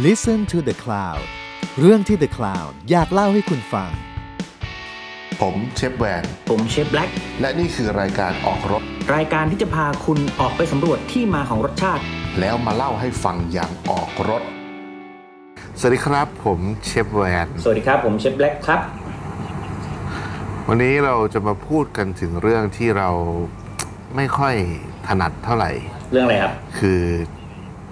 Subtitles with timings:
[0.00, 1.22] Listen to the Cloud
[1.80, 3.90] เรื่องที่ The Cloud อยากเล่าให้คุณฟัง
[5.40, 8.82] ผมเชฟแวน ผมเชฟแบล็กและนี่คือรายการออกรถ
[9.14, 12.02] รายการที่จะพาคุณออกไปสำรวจที่มาของรสชาติ
[12.40, 14.42] แล้วมาเล่าให้ฟังอย่างออกรถ
[15.78, 18.80] สวัสดีครับ ผมเชฟแวน สวัสดีครับ ผมเชฟแบล็กครับ
[20.68, 23.10] วันนี้เราจะมาพูดกันถึงเรื่องที่เรา
[24.16, 24.54] ไม่ค่อย
[25.06, 25.70] ถนัดเท่าไหร่
[26.12, 27.00] เรื่องอะไรครับ คือ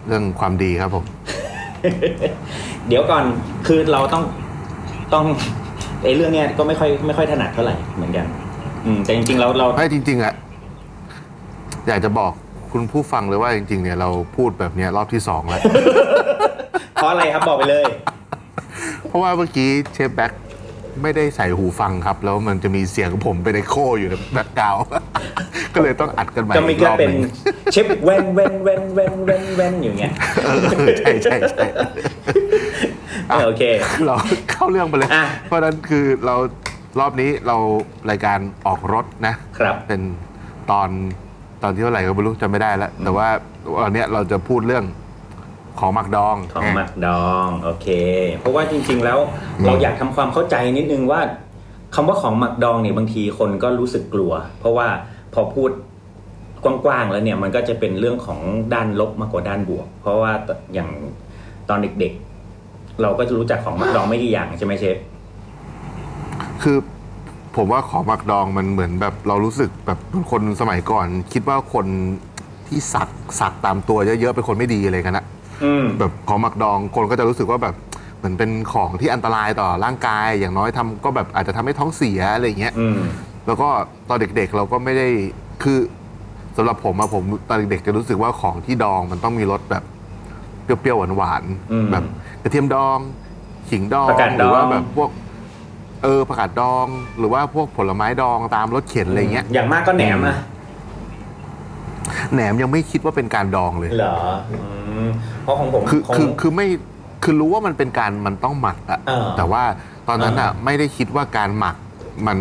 [0.07, 1.05] เรื่องความดีครับผม
[2.89, 3.25] เดี๋ยวก่อน
[3.67, 4.25] คือเราต้อง
[5.15, 5.25] ต้อง
[6.03, 8.27] ไอ้เรื่องเนี้ยก็ไม่ค่อยไม่ค่อยถนัดเท่าไหร่เหมือนกัน
[8.85, 10.35] อืมแต่จริงๆเราเราไม่จริงๆอะ
[11.89, 12.33] อยากจะบอก
[12.73, 15.63] คุณผู้ฟังเลยว่าจริง ๆ เนี่ยเราพูดแบบเนี้ยรอบที่สองแล้ว
[16.95, 17.85] เพราะอะไรครับบอกไปเลย
[19.07, 20.33] เพราะว่าเมื่อกี้เชฟแบ็ค
[21.03, 24.85] ไม่ได้ใส่หูฟังครับ แล้วมันจะมีเสียงผมเป็น echo อยู่ใน background
[25.75, 27.33] ก็เลยต้องอัดกันใหม่ก็มีอีกก็รอบเป็หนนึ่ง
[27.73, 30.13] เชฟเว้นเว้นเว้นเว้นเว้นเว้นอยู่เงี้ย
[30.45, 31.65] เออใช่ใช่ใช่
[33.29, 33.63] เออโอเค
[34.07, 34.15] เรา
[34.51, 36.37] เข้าเรื่องไปเลยอะเพราะฉะนั้นคือเรา
[37.01, 37.57] รอบนี้เรา
[38.11, 40.01] รายการออกรถนะครับ เป็น
[40.71, 40.89] ตอน
[41.63, 43.29] ตอนที่เท่าไหร่ก็ไม่รู้จำไม่ได้แล้ว แต่ว่า
[43.83, 44.85] วันเนี้ยเราจะพูดเรื่อง
[45.81, 47.89] ของหมักดอง ของหมักดองโอเค
[48.39, 49.19] เพราะว่าจริง ๆ แล้ว
[49.67, 51.21] เราอยากทำความเข้าใจนิดนึงว่า
[51.95, 54.87] คำว่าของหมักดองเนี่ยบางทีคนก็รู้สึกกลัว เพราะว่า
[55.35, 55.71] พอพูด
[56.65, 58.41] กว้างๆแล้วเนี่ยมันก็จะเป็นเรื่องของ
[58.75, 60.33] ด้านลบมากกว่าด้านบวก เพราะว่า
[60.75, 60.91] อย่าง
[61.69, 64.97] ตอนเด็กๆ เราก็จะรู้จักของหมักดองไม่กี่อย่างใช่ไหมเชฟ
[66.63, 66.79] คือ
[67.57, 69.99] ผมว่าของหมักดองมันเหมือนแบบเรารู้สึกแบบ
[70.31, 71.87] คนสมัยก่อน คิดว่าคน
[72.69, 73.09] ที่สัก
[73.41, 75.25] สักตามตัวเยอะๆเป็นคนไม่ดีอะไรกันนะ
[75.65, 77.75] อืมแบบของหมักดองคนก็จะรู้สึกว่าแบบ
[78.19, 83.01] เหมือนเป็นของที่อันตรายต่อร่างกาย อย่างน้อยทำก็แบบอาจจะทำให้ท้องเสียอะไรอย่างเงี้ยอืม
[83.51, 83.71] แล้วก็
[84.09, 85.09] ตอนเด็กๆเราก็ไม่ได้
[85.63, 85.79] คือ
[86.57, 89.85] สำหรับผมอะผมตอนเด็กๆจะรู้สึกว่าของที่ดองมันต้องมีรสแบบ
[90.65, 91.43] เปรี้ยวๆหวาน
[91.73, 92.05] อืมๆแบบ
[92.43, 92.99] กระเทียมดอง
[93.71, 95.11] ขิงดองผักกาดหรืว่าดองแบบพวก
[96.03, 96.87] เออผักกาดดอง
[97.19, 100.37] หรือว่าพวกผลไม้ดองตามรสเข็นอะไรเงี้ยอย่างมากก็แหนมอะ
[102.33, 104.17] แหนมยังไม่คิดว่าเป็นการดองเลย เหรอ
[104.51, 104.59] อื
[105.05, 105.09] ม
[105.43, 106.67] เพราะของผมคือของคือคือไม่
[107.23, 109.63] คือรู้ว่ามันเป็นการมันต้องหมักอะเออแต่ว่า
[110.09, 111.77] ตอนนั้นอะเออไม่ได้คิดว่าการหมัก
[112.27, 112.39] มัน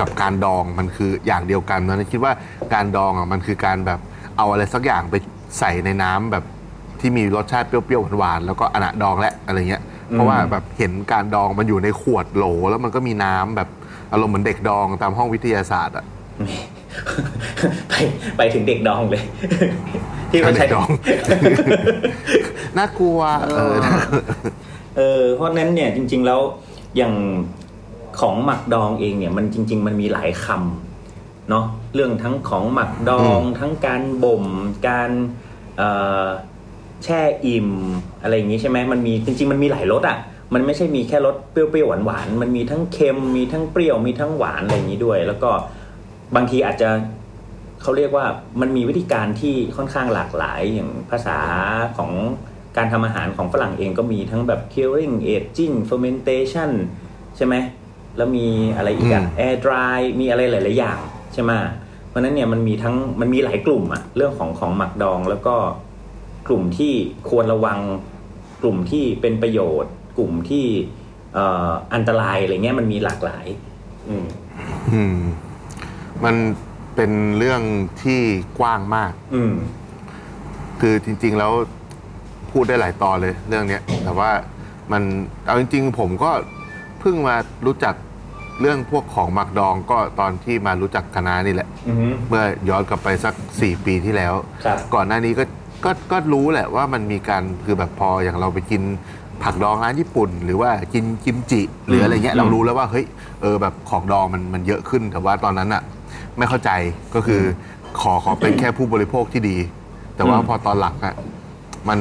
[0.00, 2.32] กับการดองมันคืออย่างเดียวกันตอนนั้นคิดว่า
[2.74, 4.00] การดองอะมันคือการแบบ
[4.36, 5.14] เอาอะไรสักอย่างไป
[5.58, 6.44] ใส่ในน้ำแบบ
[7.00, 13.68] ที่มีรสชาติเปรี้ยวๆหวานๆแล้วก็อนนะดองและอะไรเงี้ยเพราะว่าแบบเห็นการดองมันอยู่ในขวดโหล แล้วมันก็มีน้ำแบบ
[14.12, 16.04] อารมณ์เหมือนเด็กดองตามห้องวิทยาศาสตร์อะ
[17.88, 17.94] ไป
[18.36, 19.22] ไปถึงเด็กดองเลย
[20.30, 20.88] ที่เขาใช้เด็กดอง
[22.78, 23.74] น่ากลัวเออ
[24.96, 26.40] เออเพราะฉะนั้นเนี่ยจริง ๆแล้ว
[26.96, 27.14] อย่าง
[28.20, 34.44] ของหมักดองเองเนี่ยมันจริง ๆ มันมีหลายคำเนาะเรื่องทั้งของหมักดอง ทั้งการบ่ม
[34.88, 35.10] การ
[35.76, 35.90] เอ่
[36.24, 36.26] อ
[37.04, 37.70] แช่อิ่ม
[38.22, 40.18] อะไรอย่างนี้ใช่ไหมมันมีจริง ๆ มันมีหลายรสอะ
[40.54, 45.50] มันไม่ใช่มีแค่รสเปรี้ยวๆหวานๆมันมีทั้งเค็มมีทั้งเปรี้ยวมีทั้งหวานอะไรอย่างนี้ด้วย แล้วก็
[46.36, 46.90] บางทีอาจจะ
[47.82, 48.26] เขาเรียกว่า
[48.60, 51.38] มันมีวิธีการที่ค่อนข้างหลากหลายอย่างภาษา
[51.96, 52.12] ของ
[52.76, 56.70] การทำอาหารของฝรั่งเองก็มีทั้งแบบ curing aging fermentation
[57.36, 57.54] ใช่ไหม
[58.16, 58.46] แล้วมี
[58.76, 60.98] อะไรอีกอะอืม air dry มีอะไรหลาย ๆ อย่าง
[61.32, 61.52] ใช่ไหม
[62.08, 65.54] เพราะฉะนั้นเนี่ยมันมีทั้งมันมีหลายกลุ่มอะเรื่องของของหมักดองแล้วก็
[66.46, 66.92] กลุ่มที่
[67.28, 67.78] ควรระวัง
[68.62, 70.66] กลุ่มที่เป็นประโยชน์ กลุ่มที่
[71.34, 73.46] เอ่ออันตรายอะไรเงี้ยมันมีหลากหลาย
[74.08, 74.24] อืม
[74.92, 75.18] อืม
[76.24, 76.36] มัน
[76.96, 77.62] เป็นเรื่อง
[78.02, 78.20] ที่
[78.58, 79.52] กว้างมาก อืม
[80.80, 81.52] คือจริง ๆ แล้ว
[82.50, 84.30] พูดได้หลายตอนเลยเรื่องเนี้ย แต่ว่า
[84.92, 85.02] มัน
[85.46, 86.30] เอาจริง ๆ ผมก็
[87.00, 87.94] เพิ่งมารู้จัก
[88.60, 94.34] เรื่องพวกของหมักดองก็ตอนที่มารู้จักคณะนี่แหละ อือฮึเมื่อย้อนกลับไปสัก 4 ปีที่แล้ว
[94.64, 95.44] ครับก่อนหน้านี้ก็
[95.84, 98.82] ก็ก็รู้แหละว่ามันมีการคือแบบพออย่างเราไปกิน
[99.42, 103.06] ผักดองร้านญี่ปุ่น หรือว่ากินกิมจิหรืออะไรเงี้ยอืมเรารู้แล้วว่าเฮ้ย
[103.42, 105.82] เออแบบของดองมันมันเยอะขึ้นแต่ว่าตอนนั้นอะ
[106.38, 106.70] ไม่เข้าใจ
[107.14, 107.42] ก็คือ
[108.00, 109.56] ขอขอเป็นแค่ผู้บริโภคที่ดี
[110.16, 111.14] แต่ว่าอืมพอตอนหลังอะ
[111.88, 112.00] มัน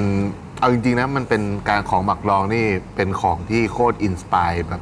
[0.60, 2.66] เอาจริงๆนะมันเป็นการของหมักดองนี่
[2.96, 4.82] เป็นของที่โคตรอินสปายแบบ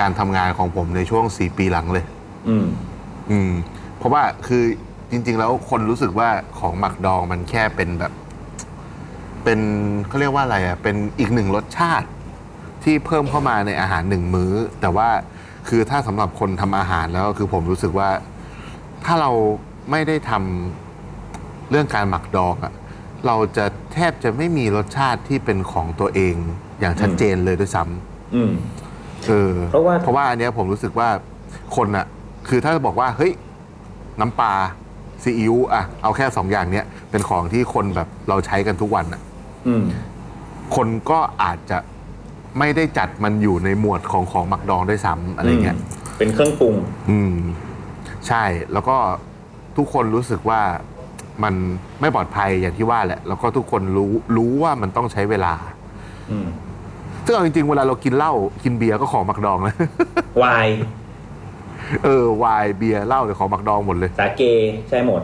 [0.00, 2.04] การทำงานของผมในช่วง 4 ปีหลังเลย
[2.48, 2.66] อืม
[3.30, 3.50] อืม
[3.96, 4.62] เพราะว่าคือ
[5.10, 8.12] จริง ๆ แล้วคนรู้สึกว่าของหมักดองมันแค่เป็นแบบ
[9.44, 9.60] เป็น
[10.08, 12.08] เขาเรียกว่าอะไรอะ เป็นอีกหนึ่งรสชาติ
[12.84, 15.08] ที่เพิ่มเข้ามาในอาหารหนึ่งมื้อ แต่ว่า
[15.68, 18.10] คือถ้าสำหรับคนทำอาหารแล้วคือผมรู้สึกว่า
[19.04, 19.30] ถ้าเรา
[19.90, 22.72] ไม่ได้ทำเรื่องการหมักดองอะ
[23.26, 26.34] เราจะแทบจะไม่มีรสชาติที่เป็นของตัวเอง
[26.80, 28.52] อย่างชัดเจนเลยด้วยซ้ำ อืม
[29.28, 31.08] เออเพราะว่า เพราะว่าอันเนี้ยผมรู้สึกว่า
[31.76, 32.06] คนอะ
[32.48, 33.32] คือถ้าจะบอกว่าเฮ้ย
[34.20, 34.54] น้ำปลา
[35.22, 39.20] ซีอิ๊วอะเอาแค่สองอย่างเนี้ยเป็นของที่คนแบบเราใช้กันทุกวันอะ
[39.68, 39.84] อืม
[40.76, 41.78] คนก็อาจจะ
[42.58, 45.76] ไม่ได้จัดมันอยู่ในหมวดของของหมักดองด้วยซ้ำอะไรเงี้ย
[46.18, 46.74] เป็นเครื่องปรุง
[47.10, 47.34] อืม
[48.28, 48.96] ใช่แล้วก็
[49.76, 50.60] ทุกคนรู้สึกว่า
[51.42, 51.54] มัน
[52.00, 55.54] ไม่ปลอดภัยอย่างที่ว่าแหละ แล้วก็ทุกคนรู้รู้ว่ามันต้องใช้เวลา
[56.30, 56.46] อืม
[57.24, 58.32] ซึ่งเอาจริงๆ เวลาเรากินเหล้า
[58.64, 59.74] กินเบียร์ก็ของหมักดองนะ
[60.42, 60.68] วาย
[62.04, 64.42] เออไวน์เบียร์เหล้าหรือของหมักดองหมดเลย สาเก
[64.88, 65.22] ใช่หมด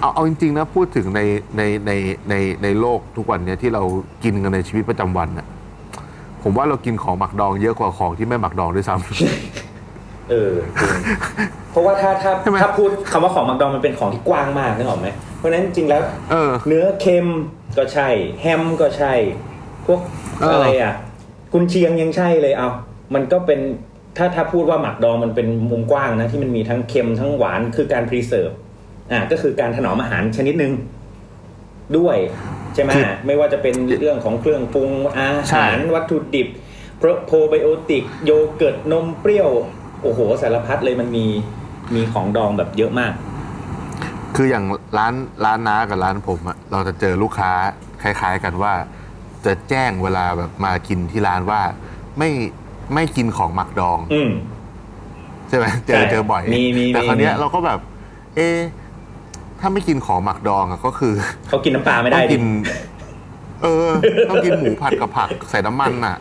[0.00, 1.20] เอาเอาจริงๆนะพูดถึงใน
[1.56, 1.92] ในใน
[2.28, 3.82] ในในโลกทุกวันเนี้ยที่เรา
[4.24, 5.46] กินกันในชีวิตประจำวันน่ะ
[6.42, 10.90] ผมว่าเรากินของหมักดองเยอะกว่าของที่ไม่หมักดองด้วยซ้ำ เออจริง
[11.70, 15.08] เพราะว่าถ้าถ้าใช่ไหม ถ้าพูดคำว่าของมักดองมันเป็นของที่กว้างมากนึกออกไหม
[15.38, 17.26] เพราะฉะนั้นจริงๆแล้ว เออ เนื้อเค็ม
[17.78, 18.08] ก็ใช่
[18.40, 19.12] แฮมก็ใช่
[19.86, 20.00] พวก
[20.40, 20.94] เอออ อะไรอะ
[21.52, 22.68] กุนเชียงยังใช่เลยเอา
[23.14, 23.60] มันก็เป็น
[24.16, 28.50] ถ้าถ้าพูดว่าหมักดองมันเป็นมุมกว้างนะที่มันมีทั้งเค็มทั้งหวานคือการ preserve
[29.12, 30.72] อ่าก็คือการถนอมอาหารชนิดหนึ่ง
[31.98, 32.16] ด้วย
[32.74, 36.48] ใช่ไหมคือไม่ว่าจะเป็นเรื่องของเครื่องปรุงอาใช่ หารวัตถุดิบ
[37.26, 39.50] โปรไบโอติก โยเกิร์ตนมเปรี้ยว
[40.02, 41.26] โอ้โหสารพัดเลยมันมี
[41.94, 43.12] มีของดองแบบเยอะมาก
[44.36, 44.64] คืออย่าง
[44.98, 45.14] ร้าน
[45.44, 47.50] ร้านน้ากับร้านผมอะเราจะเจอลูกค้า
[48.02, 48.72] คล้าย ๆ กันว่า
[49.46, 51.60] จะแจ้งเวลาแบบมากินที่ร้านว่า
[52.18, 52.30] ไม่
[52.94, 54.30] ไม่กินของหมักดองอืม
[55.48, 57.78] ใช่ไหมเจอใช่เจอบ่อย มีมีแต่คราวเนี้ยมีเราก็แบบ
[58.36, 58.60] เอะ
[59.60, 61.14] ถ้าไม่กินของหมักดองอะก็คือ
[61.48, 62.44] เขากินน้ำปลาไม่ต้ได้องดิกิน
[63.62, 63.90] เออ
[64.30, 66.16] ต้องกินหมูผัดกับผักใส่น้ำมันน่ะ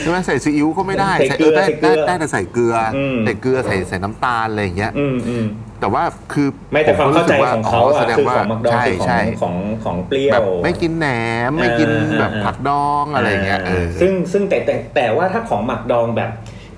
[0.00, 5.44] ใช่ไหมใส่ซีอิ๊วก็ไม่ได้ใส่เกลือได้ใส่เกลืได้อได้แต่ใส่เกลืออมใส่เกลือใส่ใส่น้ำตาลอะไรอย่างเงี้ย อืมอืม
[5.80, 11.06] แต่ว่าคือไม่แต่ความเข้าใจผก็รู้สึกของเขาแสอะดงคือว่าของมักดองใช่คือของใช่ของของเปรี้ยแบวบไม่กินแหน
[11.50, 16.30] มไม่กินอ่าแบบอ่าผักดองอะไรอย่างเงี้ยเออซึ่งซึ่งแต่แต่แต่ว่าถ้าของหมักดองแบบ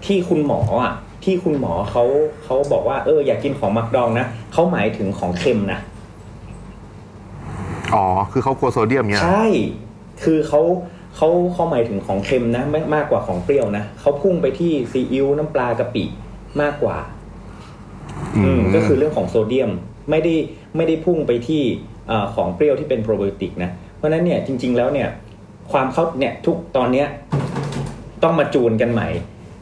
[0.06, 0.94] ที่คุณหมออะ
[1.24, 2.04] ที่คุณหมอเขา
[2.44, 5.78] เขาบอกว่าเอออยากกินของหมักดองนะเขาหมายถึงของเค็มนะ
[7.94, 9.46] อ๋อคือเขากลัวโซเดียมเงี้ยใช่
[10.24, 10.60] คือเขา
[11.16, 16.04] เขาเขาหมายถึงของเค็มนะไม่มากกว่าของเปรี้ยวนะเขาพุ่งไปที่ซีอิ๊วน้ำปลากะปิ
[16.62, 16.96] มากกว่า
[18.36, 19.70] อืมก็คือเรื่องของโซเดียม
[20.10, 20.34] ไม่ได้
[20.76, 21.62] ไม่ได้พุ่งไปที่
[22.08, 25.08] เอ่อของเปรี้ยวที่เป็นโปรไบโอติกนะ เพราะฉะนั้นเนี่ยจริง ๆแล้วเนี่ย
[25.72, 27.06] ความเข้าเนี่ยทุกตอนเนี้ย
[28.22, 29.08] ต้องมาจูนกันใหม่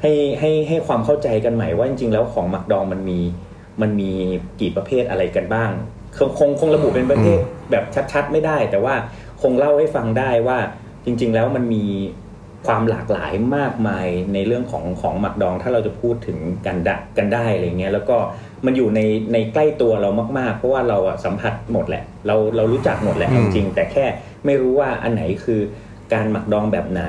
[0.03, 3.19] ให้ให้ให้ความเข้าใจกันใหม่ว่าจริงๆแล้วของหมักดองมันมี
[3.81, 4.11] มันมี
[4.61, 5.71] กี่ประเภทอะไรกันบ้าง
[6.19, 7.39] คงคงคงระบุเป็นประเภท
[7.71, 8.95] แบบชัดๆ ไม่ได้ แต่ว่า
[9.43, 10.59] คงเล่าให้ฟังได้ว่า
[11.05, 11.85] จริง ๆ แล้วมันมี
[12.67, 18.17] ความหลากหลายมากมายในเรื่องของของหมักดองถ้าเราจะพูดถึงกันได้กันได้อะไรเงี้ยแล้วก็
[18.67, 19.01] มันอยู่ใน
[19.33, 24.05] ในใกล้ตัวเรามากๆ เพราะว่าเราอะสัมผัสหมดแหละ เราเรารู้จักหมดแหละอืจมริงๆแต่แค่
[24.47, 25.61] ไม่รู้ว่าอันไหนคือ
[26.15, 27.05] การหมักดองแบบไหน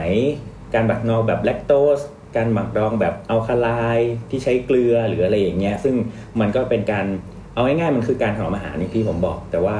[0.73, 1.99] การหมักดองแบบแลคโตส
[2.35, 5.95] การหมักดองแบบอัลคาไลน์ที่ใช้เกลือหรืออะไรอย่างเงี้ยซึ่ง
[6.39, 7.05] มันก็เป็นการ
[7.53, 9.77] เอาง่ายๆมันคือการถนอมอาหารอย่างที่ผมบอก แต่ว่า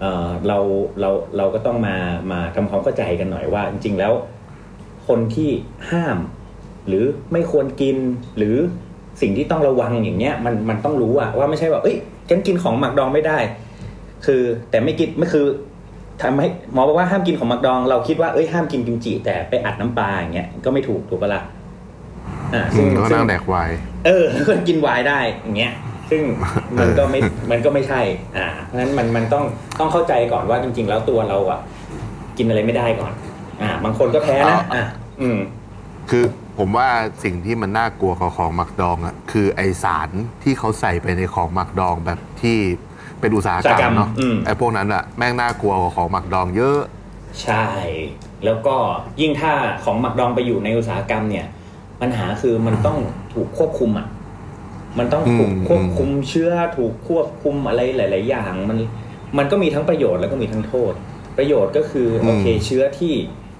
[0.00, 0.58] เอ่อเรา
[1.00, 1.96] เราเราก็ต้องมา
[2.32, 4.12] มาทำความเข้าใจกันหน่อยว่าจริงๆแล้ว
[5.08, 5.50] คนที่
[5.90, 6.18] ห้าม
[6.88, 7.96] หรือไม่ควรกิน
[8.36, 8.56] หรือ
[9.20, 11.96] สิ่งที่ต้องระวังอย่างเงี้ยมันมันต้องรู้อะว่าไม่ใช่ว่าเอ้ย
[12.28, 13.38] ฉันกินของหมักดองไม่ได้
[14.26, 15.46] คือแต่ไม่กินไม่คือ
[16.22, 21.42] ทำให้หมอบอกว่าห้ามกินของหมักดองเราคิดว่าเอ้ยห้ามกินกิมจิแต่ไปอัดน้ำปลาอย่างเงี้ยก็ไม่ถูกถูกปะล่ะ
[22.54, 23.76] อ่าอืซึ่งมแล้วก็ซึ่นั่งงแดกไวน์
[24.06, 25.74] เออก็กินไวน์ได้อย่างเงี้ย
[26.10, 26.22] ซึ่ง
[26.80, 27.20] มันก็ไม่
[27.50, 28.00] มันก็ไม่ใช่
[28.36, 29.44] อ่าเพราะฉะนั้นมันมันต้อง
[29.78, 31.60] ต้องเข้าใจก่อนว่าจริง ๆ แล้วตัวเราอะ
[32.38, 33.12] กินอะไรไม่ได้ก่อน
[33.62, 34.84] อ่าบางคนก็แพ้นะอ่า
[35.20, 35.38] อืม
[36.10, 36.24] คือ
[36.58, 36.88] ผมว่า
[37.24, 40.08] สิ่งที่มันน่ากลัวของของหมักดองอะคือไอสาร
[40.42, 42.58] ที่เขาใส่ไปในของหมักดองแบบที่
[43.20, 46.78] เป็นอุตสาหกรรอุตสาหกรรมมเนาะอืมไอพวกนั้นอะแม่งน่ากลัวกว่าของหมักดองเยอะ
[47.42, 47.66] ใช่
[48.44, 48.74] แล้วก็
[49.20, 49.52] ยิ่งถ้า
[49.84, 51.46] ของหมักดองไปอยู่ในอุตสาหกรรมเนี่ย
[52.00, 52.98] ปัญหาคือมันต้อง
[53.34, 54.06] ถูกควบคุมอะ
[54.98, 58.78] มันต้องถูกอืมควบคุมเชื้อถูกควบคุมอะไรหลาย ๆ อย่างมัน
[59.38, 60.92] มันก็มีทั้งประโยชน์แล้วก็มีทั้งโทษ
[61.38, 63.14] ประโยชน์ก็คืออมโอเคเชื้อที่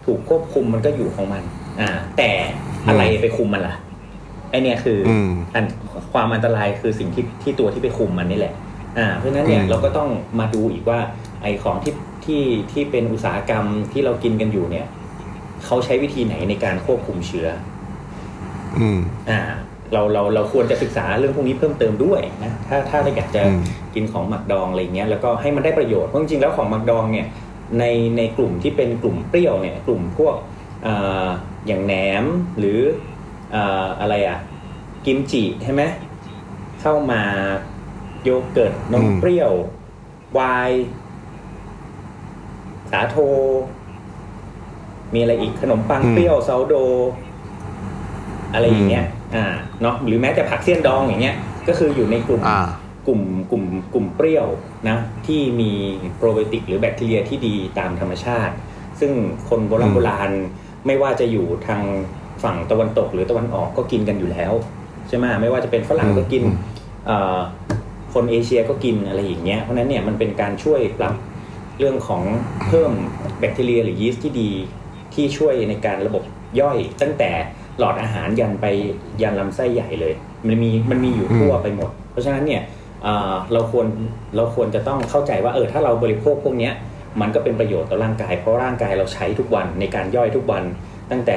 [0.08, 1.42] ถูกควบคุมมันก็อยู่ของมัน
[1.80, 2.30] อ่า แต่
[2.88, 3.74] อะไรไปคุมมันล่ะ
[4.50, 5.64] ไอเนี่ยคืออมอัน
[6.12, 8.54] ความอันตรายคือสิ่งที่ที่ตัวที่ไปคุมมันนี่แหละ
[8.98, 10.98] อ่า เพราะฉะนั้นเนี่ยอืมเราก็ต้องมาดูอีกว่า
[11.42, 14.86] ไอของที่ที่ที่เป็นอุตสาหกรรมที่เรากินกันอยู่เนี่ย
[15.66, 17.48] เขาใช้วิธีไหนในการควบคุมเชื้อ
[18.78, 19.00] อืม
[19.30, 19.40] อ่า
[19.92, 23.62] เราเราเราควรจะศึกษาเรื่องพวกนี้เพิ่มเติมด้วยนะถ้าถ้าเราอยากจะอืม
[23.94, 27.26] กินของหมักดองอะไรเงี้ยแล้วก็ให้มันได้ประโยชน์เพราะจริงๆแล้วของหมักดองเนี่ย
[27.78, 27.84] ใน
[28.16, 30.36] ในกลุ่มที่เป็นกลุ่มเปรี้ยวเนี่ยกลุ่มพวก
[30.86, 31.28] อ่า
[31.66, 32.24] อย่างแหนม
[32.58, 32.78] หรือ
[33.54, 34.38] อ่าอะไรอะ
[35.04, 35.82] กิมจิใช่ไหม
[36.80, 37.22] เข้ามา
[38.22, 39.52] โยเกิร์ตนมอืมเปรี้ยว
[40.34, 40.84] ไวน์
[42.90, 43.16] สาโท
[45.14, 46.74] มีอะไรอีกขนมปังเปรี้ยวซาวโด
[48.52, 49.44] อะไรอย่างเงี้ย อ่า
[49.82, 51.36] เนาะหรือแม้แต่ผักเสี้ยนดองอย่างเงี้ย
[51.68, 52.68] ก็คืออยู่ในกลุ่มอ่า
[53.06, 53.20] กลุ่ม
[53.50, 54.46] กลุ่มกลุ่มเปรี้ยว
[54.88, 55.72] นะที่มี
[56.16, 58.54] โปรไบโอติกหรือแบคทีเรียที่ดีตามธรรมชาติ
[59.00, 59.12] ซึ่ง
[59.48, 60.30] คนโบราณโบราณ
[60.86, 61.82] ไม่ว่าจะอยู่ทาง
[62.42, 64.52] ฝั่งตะวันตกหรือตะวันออกก็กินกันอยู่แล้ว
[65.08, 66.56] ใช่ไหมไม่ว่าจะเป็นฝรั่งก็กินอืม
[67.06, 67.38] เอ่อ
[68.14, 71.14] คนเอเชียก็กินอะไรอย่างเงี้ยเพราะฉะนั้นเนี่ยมันเป็นการช่วยปรับ
[71.78, 72.22] เรื่องของ
[72.68, 72.92] เพิ่ม
[73.38, 74.50] แบคทีเรียหรือยีสต์ที่ดี
[75.14, 76.22] ที่ช่วยในการระบบ
[76.60, 77.30] ย่อย ตั้งแต่
[77.78, 78.66] หลอดอาหารยันไป
[79.22, 80.14] ยันลำไส้ใหญ่เลย
[80.46, 82.62] มันมีมันมีอยู่ทั่วไปหมด เพราะฉะนั้นเนี่ย
[83.02, 83.86] เอ่อเราควร
[84.36, 86.72] เราควรจะต้องเข้าใจว่าเออถ้าเราบริโภคพวกเนี้ย
[87.20, 90.62] มันก็เป็นประโยชน์ต่อร่างกาย เพราะร่างกายเราใช้ทุกวันในการย่อยทุกวัน
[91.10, 91.36] ตั้งแต่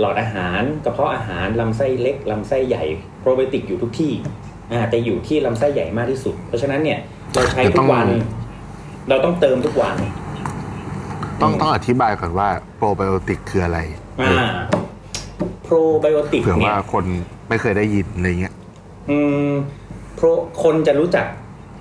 [0.00, 2.84] หลอดอาหารกระเพาะอาหารลำไส้เล็กลำไส้ใหญ่
[3.20, 4.12] โปรไบโอติกอยู่ทุกที่
[4.72, 6.98] อ่าแต่อยู่ที่ลำไส้ใหญ่มากที่สุด เพราะฉะนั้นเนี่ย
[7.34, 8.06] เราใช้ทุกวัน
[9.08, 9.96] เราต้องเติมทุกวัน
[11.42, 13.78] ต้องต้องอธิบายก่อนว่าโปรไบโอติกคืออะไร
[14.20, 14.48] อ่า
[15.64, 17.04] โปรไบโอติกเผื่อเนี่ว่ายคน
[17.48, 18.54] ไม่เคยได้ยินอะไรเงี้ย
[19.10, 19.52] อืม
[20.16, 20.26] โปร
[20.62, 21.26] คนจะรู้จัก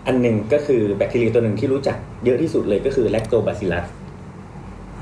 [0.05, 3.85] อันหนึ่งก็คือแบคทีเรียตัวหนึ่งที่รู้จักเยอะที่สุดเลยก็คือแลคโตบาซิลัส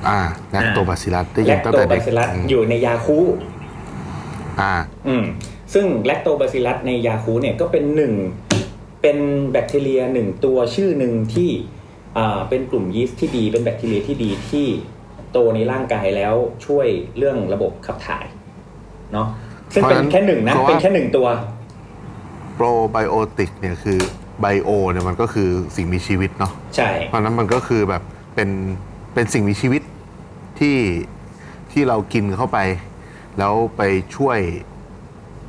[0.08, 0.20] อ่า
[0.52, 3.20] แลคโตบาซิลัสได้แลยินคตั้งโตแต่บาเด็กซิลัสอืมอยู่ในยาคู
[4.62, 4.74] อ่า
[5.08, 5.24] อืม
[5.74, 8.14] ซึ่งแลคโตบาซิลัสในยาคูเนี่ยก็เป็นหนึ่ง
[9.02, 9.18] เป็น
[9.52, 11.50] แบคทีเรียหนึ่งตัวชื่อหนึ่งที่
[12.18, 14.68] อ่าเป็นกลุ่มยีสต์ที่ดี เป็นแบคทีเรียที่ดีที่
[15.32, 16.36] โตในร่างกายแล้ว
[16.66, 16.88] ช่วย
[17.18, 18.26] เรื่องระบบขับถ่าย
[19.14, 19.28] เนาะ
[19.74, 21.28] ซึ่งเป็นแค่หนึ่งนะเป็นแค่หนึ่งตัว
[22.56, 24.00] โปรไบโอติกเนี่ยคือ
[24.42, 28.02] ไบโอเนี่ยมันก็คือสิ่งมีชีวิตเนาะใช่ เพราะฉะนั้นมันก็คือแบบ
[28.36, 28.50] เป็น
[29.14, 29.82] เป็นสิ่งมีชีวิต
[30.60, 30.78] ที่
[31.72, 32.60] ที่เรากินเข้าไป
[33.40, 33.82] แล้วไป
[34.16, 34.40] ช่วย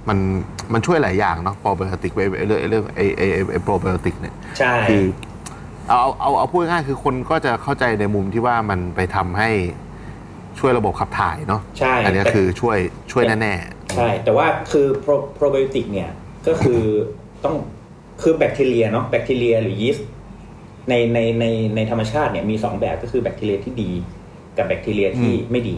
[0.09, 0.19] มัน
[0.73, 5.05] มันช่วยหลายอย่างเนาะโปรไบโอติกเรื่องเรื่องไอไอไอโปรไบโอติกเนี่ยใช่ คือ
[5.89, 9.51] เอาเอาเอาเอาพูดง่ายๆคือคนก็จะเข้าใจในมุมที่ว่ามันไปทำให้
[10.59, 12.79] ช่วยระบบขับถ่ายเนาะใช่อันเนี้ยแต่ คือช่วย
[13.13, 13.55] ช่วยแน่
[13.97, 16.11] ใช่ แต่ว่าคือโปรโปรไบโอติกเนี่ย
[16.47, 16.81] ก็คือ
[17.45, 17.55] ต้อง
[18.23, 20.07] คือแบคทีเรียเนาะแบคทีเรียหรือยีสต์
[20.89, 21.45] ในในใน
[21.77, 23.91] ในธรรมชาติเนี่ยมีสองแบบก็คือแบคทีเรียที่ดี
[24.57, 25.77] กับแบคทีเรียที่ไม่ดี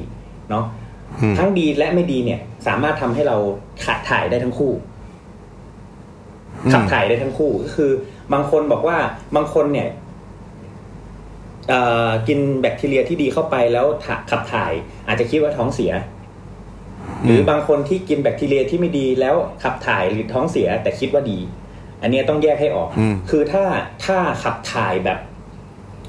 [0.51, 3.37] เนาะๆอืมทั้งดีและไม่ดีเนี่ย สามารถทำให้เรา
[3.85, 4.73] ขาดถ่ายได้ทั้งคู่
[6.65, 7.91] อืมขับถ่ายได้ทั้งคู่ก็คือ
[8.33, 8.99] บางคนบอกว่า
[9.37, 9.89] บางคนเนี่ย
[11.69, 14.73] เอ่อกินแบคทีเรียที่ดีเข้าไปแล้วถาขับถ่าย
[15.07, 15.93] อาจจะคิดว่าท้องเสีย
[17.25, 21.39] หรือบางคนที่กินแบคทีเรียที่ไม่ดีแล้วขับถ่ายหรือท้องเสียแต่คิดว่าดี
[22.03, 23.65] อันเนี้ยต้องแยกให้ออกอืมคือถ้า
[24.05, 25.19] ถ้าขับถ่ายแบบ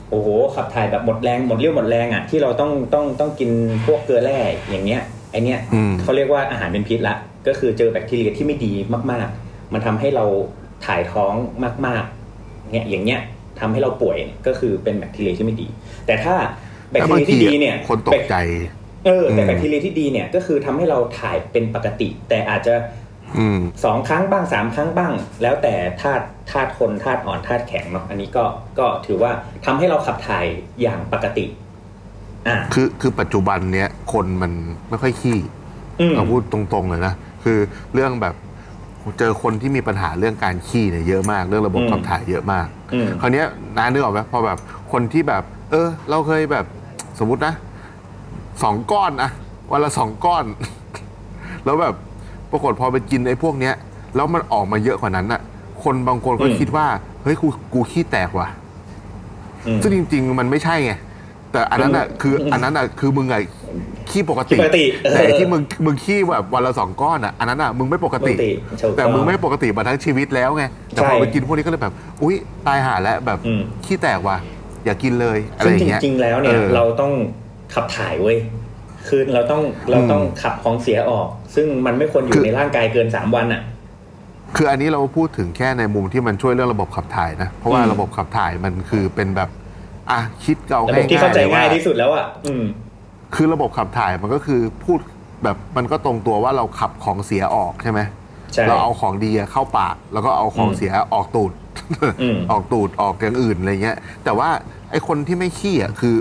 [0.09, 3.49] โอ้โหขับถ่ายแบบหมดแรงหมดเรี่ยวหมดแรงอะที่เราต้องต้องต้องกิน
[3.85, 7.15] พวกเกลือแร่อย่างเงี้ยไอเนี้ยอืมเขาเรียกว่าอาหารเป็นพิษละ
[7.47, 8.73] ก็คือเจอแบคทีเรียที่ไม่ดี
[9.11, 10.25] มาก ๆ มันทำให้เรา
[10.85, 11.33] ถ่ายท้อง
[11.85, 13.21] มากๆเนี่ยอย่างเงี้ย
[13.59, 15.67] ทำให้เราป่วยก็คือเป็นแบคทีเรียที่ไม่ดี
[16.05, 16.35] แต่ถ้า
[16.91, 18.35] แบคแล้วทีบางเรียทีที่ดีเนี่ยคนตกใจ
[19.05, 22.75] เออแต่อืมแบคทีเรียที่ดีเนี่ยก็คือทำให้เราถ่ายเป็นปกติ แต่อาจจะ
[23.37, 28.45] อืมสองครั้งบ้างสามครั้งบ้าง แล้วแต่ธาตุธาตุคนธาตุอ่อนธาตุแข็งเนาะอันนี้ก็
[28.79, 29.31] ก็ถือว่า
[29.65, 30.45] ทำให้เราขับถ่าย
[30.81, 31.45] อย่างปกติ
[32.47, 34.51] อ่าคือคือปัจจุบันเนี้ยคนมัน
[34.89, 35.37] ไม่ค่อยขี้
[35.99, 37.13] อืมเราพูดตรงๆเลยนะ
[37.43, 37.57] คือ
[37.93, 38.35] เรื่องแบบ
[39.19, 43.45] เจอคนที่มีปัญหาเรื่องการขี้เนี่ยเยอะมาก เรื่องระบบอืมขับถ่ายเยอะมากอืมคราวเนี้ย
[43.77, 44.57] น้านึกออกไหมพอแบบ
[44.91, 46.65] คนที่แบบ เออ เราเคยแบบ
[47.19, 47.53] สมมตินะ
[48.63, 49.29] สองก้อนอะ
[49.71, 50.45] วันละสองก้อน
[51.65, 51.95] แล้วแบบ
[52.51, 53.73] ปรากฏพอไปกินไอ้พวกเนี้ย
[54.15, 55.41] แล้วมันออกมาเยอะกว่านั้นอะ
[55.83, 56.85] คนบางคนก็อืมคิดว่า
[57.23, 58.47] เฮ้ยกูกูขี้แตกว่ะ
[59.67, 60.93] อืมซึ่งจริง ๆ มันไม่ใช่ไง
[61.51, 63.41] แต่อันนั้นอะคืออันนั้นอะคือมึงอะ
[64.09, 72.35] ขี้ปกติขี้ปกติเออแต่ไอ้ที่มึงมึงขี้แบบวันละสองก้อนอะอันนั้นอะมึงไม่ปกติปกติถูกต้องแต่มึงไม่ปกติมาทั้งชีวิตแล้วไงแต่พอใช่ไปกินพวกนี้ก็เลยแบบ อุ้ย
[72.67, 74.37] ตายห่าแล้วแบบอืมขี้แตกว่ะ
[74.85, 77.11] อย่ากินเลยอะไรซึ่งอจย่างเงี้ยริงๆแล้วเนี่ยออเราต้อง
[77.73, 78.37] ขับถ่ายเว้ย
[79.07, 83.61] คือเราต้องเราต้องขับของเสียออก ซึ่งมันไม่ควรอคืยู่อในร่างกายเกินสามวันอะ
[84.55, 89.49] คืออันนี้เราพูดถึงแค่ในมุมที่มันช่วยเรื่องระบบขับถ่ายนะ เพราะว่าอืมระบบขับถ่ายมันคือเป็นแบบ
[90.11, 92.63] อะคิดเอาระบบง่ายๆที่เข้าใจลว่ง่ายที่สุดแล้วอะอืม
[93.35, 94.99] คือระบบขับถ่ายมันก็คือพูด
[95.43, 97.99] แบบมันก็ตรงตัวว่าเราขับของเสียออกใช่ไหม
[98.53, 101.51] ใช่เราเอาของดีอะเข้าปาก แล้วก็เอาของอืมเสียออกตูด
[102.21, 104.49] อืมออกตูดออกอย่างอื่นอะไรเงี้ย แต่ว่า
[104.91, 106.15] ไอ้คนที่ไม่ขี้อะคือ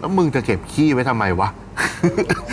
[0.00, 1.48] แล้วมึงจะเก็บขี้ไว้ทำไมวะ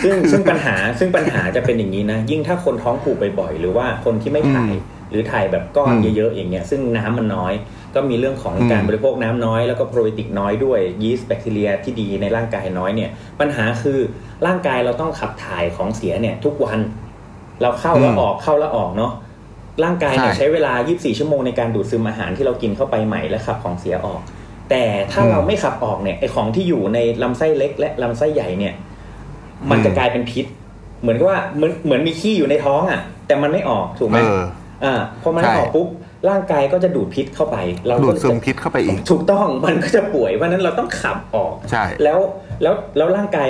[0.04, 4.72] ซึ่งซึ่งปัญหาซึ่งปัญหาจะเป็นอย่างนี้นะ ยิ่งถ้าคนท้องผูกบ่อยๆหรือว่าคนที่ไม่ถ่าย
[5.10, 7.52] หรือถ่ายแบบก้อนอืมเยอะๆอย่างเงี้ยซึ่งน้ำมันน้อย
[7.94, 13.10] ก็มีเรื่องของอืมการบริโภคน้ำน้อยแล้วก็โปรไบโอติกน้อยด้วยยีสต์แบคทีเรียที่ดีในร่างกายน้อยเนี่ย
[13.40, 13.98] ปัญหาคือ
[14.46, 16.78] ร่างกายเราต้องขับถ่ายของเสียเนี่ยทุกวัน
[17.62, 19.12] เราเข้าแล้วออกเข้าแล้วออกเนาะ
[19.84, 24.20] ร่างกายเนี่ยใช่ใช้เวลา 24 ชั่วโมงในการดูดซึมอาหารที่เรากินเข้าไปใหม่และขับของเสียออก
[24.70, 28.74] แต่ถ้าอืมเราไม่ขับออกเนี่ยไอของที่อยู่ในลำไส้เล็ก และลำไส้ใหญ่เนี่ย
[29.70, 30.46] มันจะอืมกลายเป็นพิษ
[31.02, 34.42] เหมือนกับว่าเหมือนเหมือนมีขี้อยู่ในท้องอะ แต่มันไม่ออกถูกไหมเออ
[34.84, 35.88] อ่าพอมันไม่ใช่ออกปุ๊บ
[36.28, 37.56] ร่างกายก็จะดูดพิษเข้าไป
[37.86, 42.18] เราดูก็ดซึมพิษเข้าไปอีก ถูกต้องมันก็จะป่วยเพราะฉะนั้นเราต้องขับออกใช่แล้ว
[42.62, 43.48] แล้วแล้วร่างกาย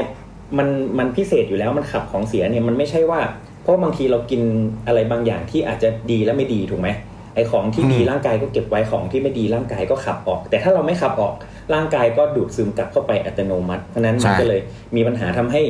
[0.59, 0.69] มัน
[0.99, 3.21] มันพิเศษอยู่แล้วมันขับของเสียเนี่ยมันไม่ใช่ว่า
[3.63, 4.43] เพราะบางทีเรากิน
[4.87, 6.89] อะไรบางอย่างที่อาจจะดีและไม่ดีถูกไหม
[7.35, 11.35] ไอของที่ดีอืมร่างกายก็เก็บไว้ของที่ไม่ดีร่างกายก็ขับออก แต่ถ้าเราไม่ขับออก
[11.75, 14.61] ร่างกายก็ดูดซึมกลับเข้าไปอัตโนมัติ เพราะฉะนั้นมันก็เลย
[14.97, 15.63] มีปัญหาทำให้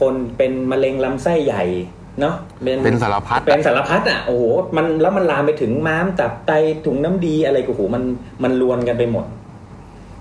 [0.00, 1.64] คนเป็นมะเร็งลำไส้ใหญ่
[2.20, 2.34] เนาะ
[2.84, 4.44] เป็นสารพัดเป็นสารพัดอะโอ้โห
[4.76, 6.52] มันแล้วมันลามไปถึงม้ามตับไต
[6.86, 8.02] ถุงน้ำดีอะไรก็โอ้โหมัน
[8.42, 9.24] มันรวนกันไปหมด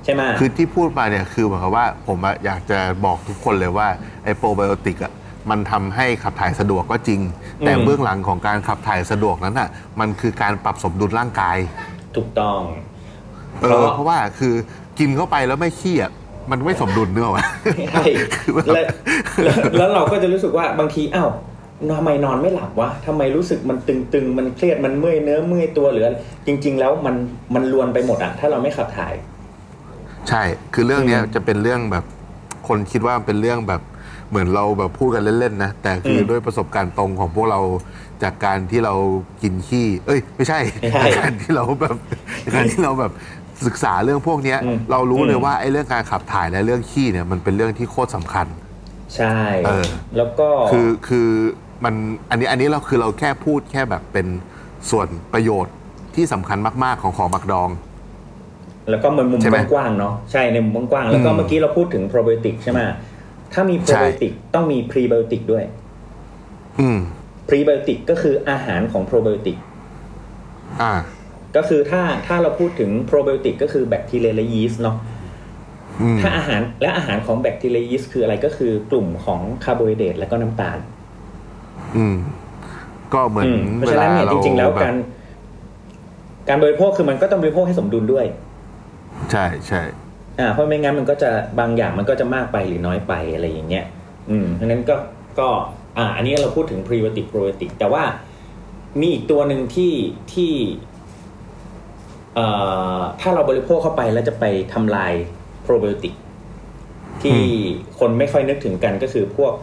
[0.05, 3.87] ใช่ไหมคือที่พูดมาเนี่ยคือหมายความว่าผมอะอยากจะบอกทุกคนเลยว่า
[4.23, 5.11] ไอโปรไบโอติกอะ
[5.49, 7.19] มันทำให้ขับถ่ายสะดวกก็จริง
[7.59, 9.69] แต่อืมเบื้องหลังของการขับถ่ายสะดวกนั้นอะ
[9.99, 11.57] มันคือการปรับสมดุลร่างกาย
[12.15, 12.59] ถูกต้อง
[13.61, 14.53] เออเพราะว่าคือ
[14.99, 16.11] กินเข้าไปแล้วไม่ขี้อะ
[16.51, 17.45] มันไม่สมดุลเนื้อวะ
[17.93, 18.03] ใช่
[18.73, 18.85] แล้ว
[19.43, 21.29] แล้วแล้วเราก็จะรู้สึกว่าบางทีอ้าว
[21.97, 26.15] ทำไมนอนไม่หลับวะทำไมรู้สึกมันตึงๆ มันเครียด มันเมื่อยเนื้อเมื่อยตัวหรืออะไร
[26.47, 27.15] จริง ๆ แล้วมัน
[27.55, 29.13] มันรวนไปหมดอะถ้าเราไม่ขับถ่าย
[30.29, 30.41] ใช่
[30.73, 32.05] คือเรื่องเนี้ยอืมจะเป็นเรื่องแบบ
[32.67, 33.81] คนคิดว่าเป็นเรื่องแบบ
[34.29, 37.59] เหมือนเราแบบพูดกันเล่นๆนะ แต่คืออมด้วยประสบการณ์ตรงของพวกเรา
[38.23, 38.93] จากการที่เรา
[39.41, 41.95] กินขี้ เอ้ย ไม่ใช่ไม่ใช่ จากการที่เราแบบ
[42.43, 43.11] จากการที่เราแบบ
[43.67, 48.47] ศึกษาเรื่องพวกเนี้ยอืมเรารู้เลยอืมว่าไอ้เรื่องการขับถ่ายและเรื่องขี้เนี่ยมันเป็นเรื่องที่โคตรสำคัญ
[49.15, 49.85] ใช่ เออ
[50.17, 51.29] แล้วก็ คือคือ
[51.83, 51.93] มัน
[52.29, 54.27] อันนี้อันนี้เราคือเราแค่พูดแค่แบบเป็น
[54.91, 55.73] ส่วนประโยชน์
[56.15, 57.69] ที่สำคัญมาก ๆ ของของหมักดอง
[58.89, 62.79] แล้วก็มันมุมใช่ไหมกว้างๆเนาะใช่ในมุมกว้างๆแล้วก็อืมเมื่อกี้เราพูดถึงโปรไบโอติกใช่ไหม
[63.53, 65.63] ถ้ามีโปรใช่ไบโอติกต้องมีพรีไบโอติกด้วย
[66.79, 66.99] อืม
[67.47, 69.57] พรีไบโอติกก็คืออาหารของโปรไบโอติก
[70.81, 70.93] อ่า
[71.55, 74.97] ก็คือถ้าถ้าเราพูดถึงโปรไบโอติกก็คือแบคทีเรียและยีสต์เนาะ
[76.01, 80.77] อืมถ้าอาหารและอาหารของแบคทีเรียยีสต์คืออะไรก็คือกลุ่มของคาร์โบไฮเดรตและก็น้ำตาล
[81.97, 82.17] อืม
[83.13, 84.95] ก็เหมือนอืมเพราะเวฉะลานั้นเนี่ยเราจริง ๆ แล้วแบบการ
[86.49, 88.25] การบริโภคคือมันก็ต้องบริโภคให้สมดุลด้วย
[89.31, 89.81] ใช่ใช่
[90.39, 93.85] อ่าเพราะไม่งั้นมันก็จะบางอย่างมันก็จะมากไปหรือน้อยไปอะไรอย่างเงี้ย
[94.29, 94.95] อืมเพราะฉะนั้นก็
[95.39, 95.47] ก็
[95.97, 98.03] อ่าอันนี้เราพูดถึงพรีไบโอติกโปรไบโอติกแต่ว่า
[98.99, 99.93] มีอีกตัวหนึ่งที่
[100.33, 100.51] ที่
[102.35, 102.47] เอ่
[102.97, 105.13] อถ้าเราบริโภคเข้าไปแล้วจะไปทำลาย
[105.63, 106.13] โปรไบโอติก
[107.23, 107.39] ที่
[107.99, 109.53] คนไม่ค่อยนึกถึงกันก็คือพวก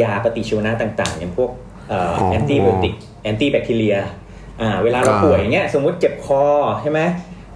[0.00, 1.50] ยาปฏิชีวนะต่างๆ อย่างพวก
[1.88, 3.96] เอ่อ antibiotic antibacteria
[4.60, 6.42] อ่าเวลาเราป่วยอย่างเงี้ยสมมุติเจ็บคอ
[6.82, 7.00] ใช่ไหม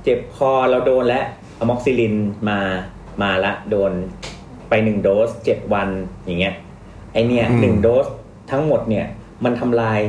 [0.04, 1.24] เจ็บคอเราโดนแล้ว
[1.59, 2.14] อะม็อกซิลิน
[2.49, 2.59] มา
[3.23, 3.93] มาละโดน
[4.69, 5.88] ไปหนึ่งโดสเจ็ดวัน
[6.25, 6.55] อย่างเงี้ย
[7.12, 8.07] ไอเนี่ยอืมหนึ่งโดส
[8.51, 9.07] ทั้งหมดเนี่ย
[9.45, 10.01] มันทำลาย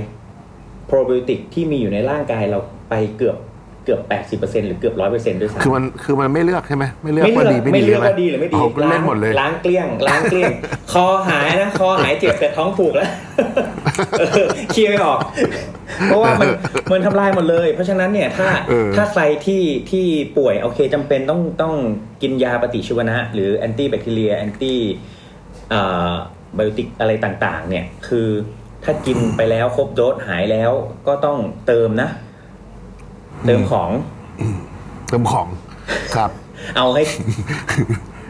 [0.88, 3.38] โปรไบโอติกที่มีอยู่ในร่างกายเราไปเกือบ
[3.86, 4.02] เกือบ
[4.42, 10.52] 80%หรือเกือบ 100%ด้วยซ้ำคือมันคือมันไม่เลือกใช่ไหมไม่เลือกไม่ว่าเลืดีอกไม่ไม่ดีเลือกใช่ไหมว่าดีหรือไม่ดีเอาเล่นหมดเลย ล้างเกลี้ยง ล้างเกลี้ยง
[10.94, 13.10] คอหายนะ คอหายเจ็บแต่ท้องผูกแล้ว
[14.20, 15.20] เออเคลียร์ไม่ออก
[16.06, 16.48] เพราะว่ามัน
[16.92, 20.06] มันทำลายหมดเลย เพราะฉะนั้นเนี่ยถ้าเออ ถ้าใครที่ที่
[20.38, 21.74] ป่วยโอเคจำเป็นต้องต้อง
[22.22, 28.30] กินยาปฏิชีวนะ หรือ antibacteria antibiotic อะไรต่างๆ เนี่ยคือ
[28.84, 30.72] ถ้ากินไปแล้วครบโดสหายแล้ว
[31.08, 32.10] ก็ต้องเติมนะ
[33.44, 33.90] เติมของ
[35.10, 35.48] เติมของ
[36.16, 36.32] ครับ
[36.78, 37.04] เอาให้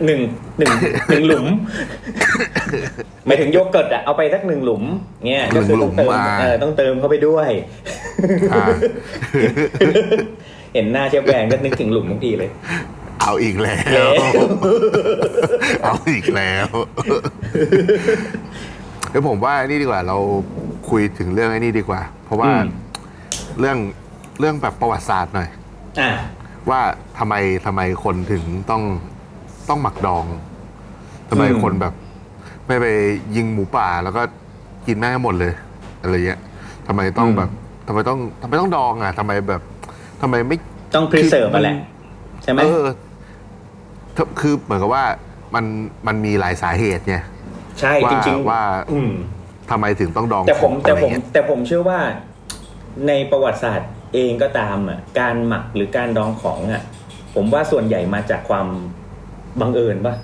[0.05, 0.21] หนึ่ง
[0.57, 0.71] หนึ่ง
[1.09, 1.45] หนึ่งหลุม
[3.25, 4.83] หมายถึงโยเกิร์ตอะเอาไปสักหนึ่งหลุม
[5.27, 7.49] เนี่ยก็คือต้องเติมหนึ่งหลุมอ่าเออต้องเติมเข้าไปด้วย
[8.53, 8.65] อ่า
[10.73, 12.49] เห็นหน้าเชฟแบงก็นึกถึงหลุมทุกทีเลย
[13.21, 14.11] เอาอีกแล้วแล้ว
[15.83, 16.67] เอาอีกแล้ว
[19.09, 20.17] เดี๋ยวผมว่านี่ดีกว่า เรา
[20.89, 22.67] คุยถึงเรื่องไอ้นี่ดีกว่า เพราะว่าอืม
[23.59, 23.77] เรื่อง
[24.39, 25.49] เรื่องแบบประวัติศาสตร์หน่อย
[25.99, 26.09] อะ
[26.69, 26.79] ว่า
[27.17, 28.83] ทำไมทำไมคนถึงต้อง
[29.69, 30.25] ต้องหมักดอง
[31.29, 31.93] ทำไมอืมคนแบบ
[32.67, 32.85] ไม่ไป
[33.35, 34.21] ยิงหมูป่าแล้วก็
[34.87, 35.53] กินแม่งให้หมดเลย
[36.01, 36.39] อะไรเงี้ย
[36.87, 37.49] ทำไมต้องแบบ
[37.87, 39.61] ทำไมต้องทำไมต้องดองอะทำไมแบบ
[40.21, 40.57] ทำไมไม่
[40.95, 41.75] ต้อง preserve มาแหละ
[42.43, 42.85] ใช่ไหม เออ
[44.15, 45.03] ถ้าคือเหมือนกับว่า
[45.55, 45.65] มัน
[46.07, 47.17] มันมีหลายสาเหตุไง
[47.79, 49.11] ใช่ว่าจริงๆว่า อืม
[49.71, 51.99] ทำไมถึงต้องดองแต่ผมของแต่อะไรผมเงี้ยแต่ผมเชื่อว่า
[53.07, 56.83] ในประวัติศาสตร์ เองก็ตามอะการหมักหรือการดองของอะ
[57.35, 58.67] ผมว่าส่วนใหญ่มาจากความ
[59.61, 60.15] บังเอิญปะ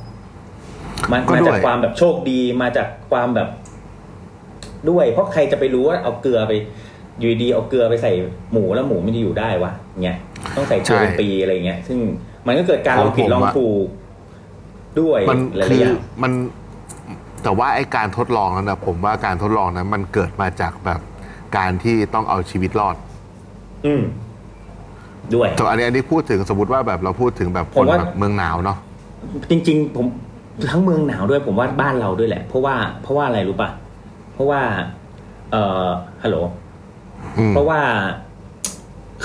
[1.12, 3.50] มามาจากความแบบโชคดีมาจากความแบบ
[4.90, 6.54] ด้วย เพราะใครจะไปรู้ว่าเอาเกลือไป
[7.20, 8.12] อยู่ดีๆเอาเกลือไปใส่
[8.52, 9.72] หมูแล้วหมูมันจะอยู่ได้วะ
[10.04, 10.18] เงี้ย
[10.56, 12.00] ต้องใส่เกลือเป็นปีอะไรเงี้ยซึ่ง
[12.48, 13.88] มันก็เกิดการลองผิดลองถูก
[15.00, 16.32] ด้วยมันหลายคืๆออย่างมัน
[17.44, 21.00] แต่ว่าไอ้การทดลองนั้นนะผมว่าการทดลองนั้นมันเกิดมาจากแบบ
[21.58, 22.96] การที่ต้องเอาชีวิตรอด
[23.86, 24.02] อืม
[25.36, 28.78] ด้วย แต่อันนี้อันนี้พูดถึงสมมติว่าแบบเราพูดถึงแบบคผมนว่า แบบเมืองหนาวเนาะ
[29.50, 30.06] จริง ๆ ผม
[30.72, 33.70] ทั้งเมืองหนาวด้วยผมว่าบ้านเราด้วยแหละ เพราะว่าเพราะว่าอะไรรู้ป่ะ
[34.34, 34.62] เพราะว่า
[35.52, 35.88] เอ่อ
[36.24, 36.38] ฮัลโหล
[37.38, 37.80] อืม เพราะว่า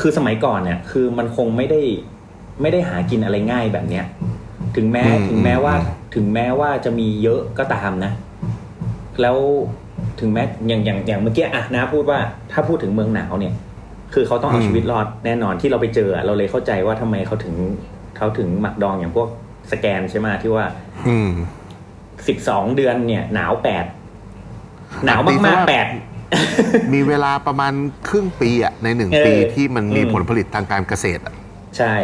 [0.01, 1.81] คือสมัยก่อนเนี่ย คือมันคงไม่ได้
[2.63, 4.05] ไม่ได้หากินอะไรง่ายแบบเนี้ย
[4.77, 8.13] ถึงแม้อืมถึงแม้ว่า อืม ถึงแม้ว่าจะมีเยอะก็ตามนะ
[9.21, 9.37] แล้ว
[10.21, 12.19] ถึงแม้อย่างอย่างอย่างเมื่อกี้อะนะพูดว่า
[12.53, 13.55] ถ้าพูดถึงเมืองหนาวเนี่ย
[14.15, 17.55] คือเขาต้องเอาชีวิตรอดแน่นอนที่เราไปเจออะเราเลยเข้าใจว่าทำไมเขาถึง
[18.17, 19.29] เขาถึงหมักดองอย่างพวก
[19.73, 20.65] สแกนใช่ไหมที่ว่า
[21.09, 21.31] อืม
[22.29, 23.85] สิบสองเดือนเนี่ย หนาวแปด
[25.05, 25.87] หนาวตีซะมากว่าๆแปด
[26.95, 27.73] มีเวลาประมาณ
[28.09, 31.35] ครึ่งปีอะในหนึ่งเออปีที่มันมีอืมผลผลิตทางการเกษตรอะ
[31.77, 31.95] ใช่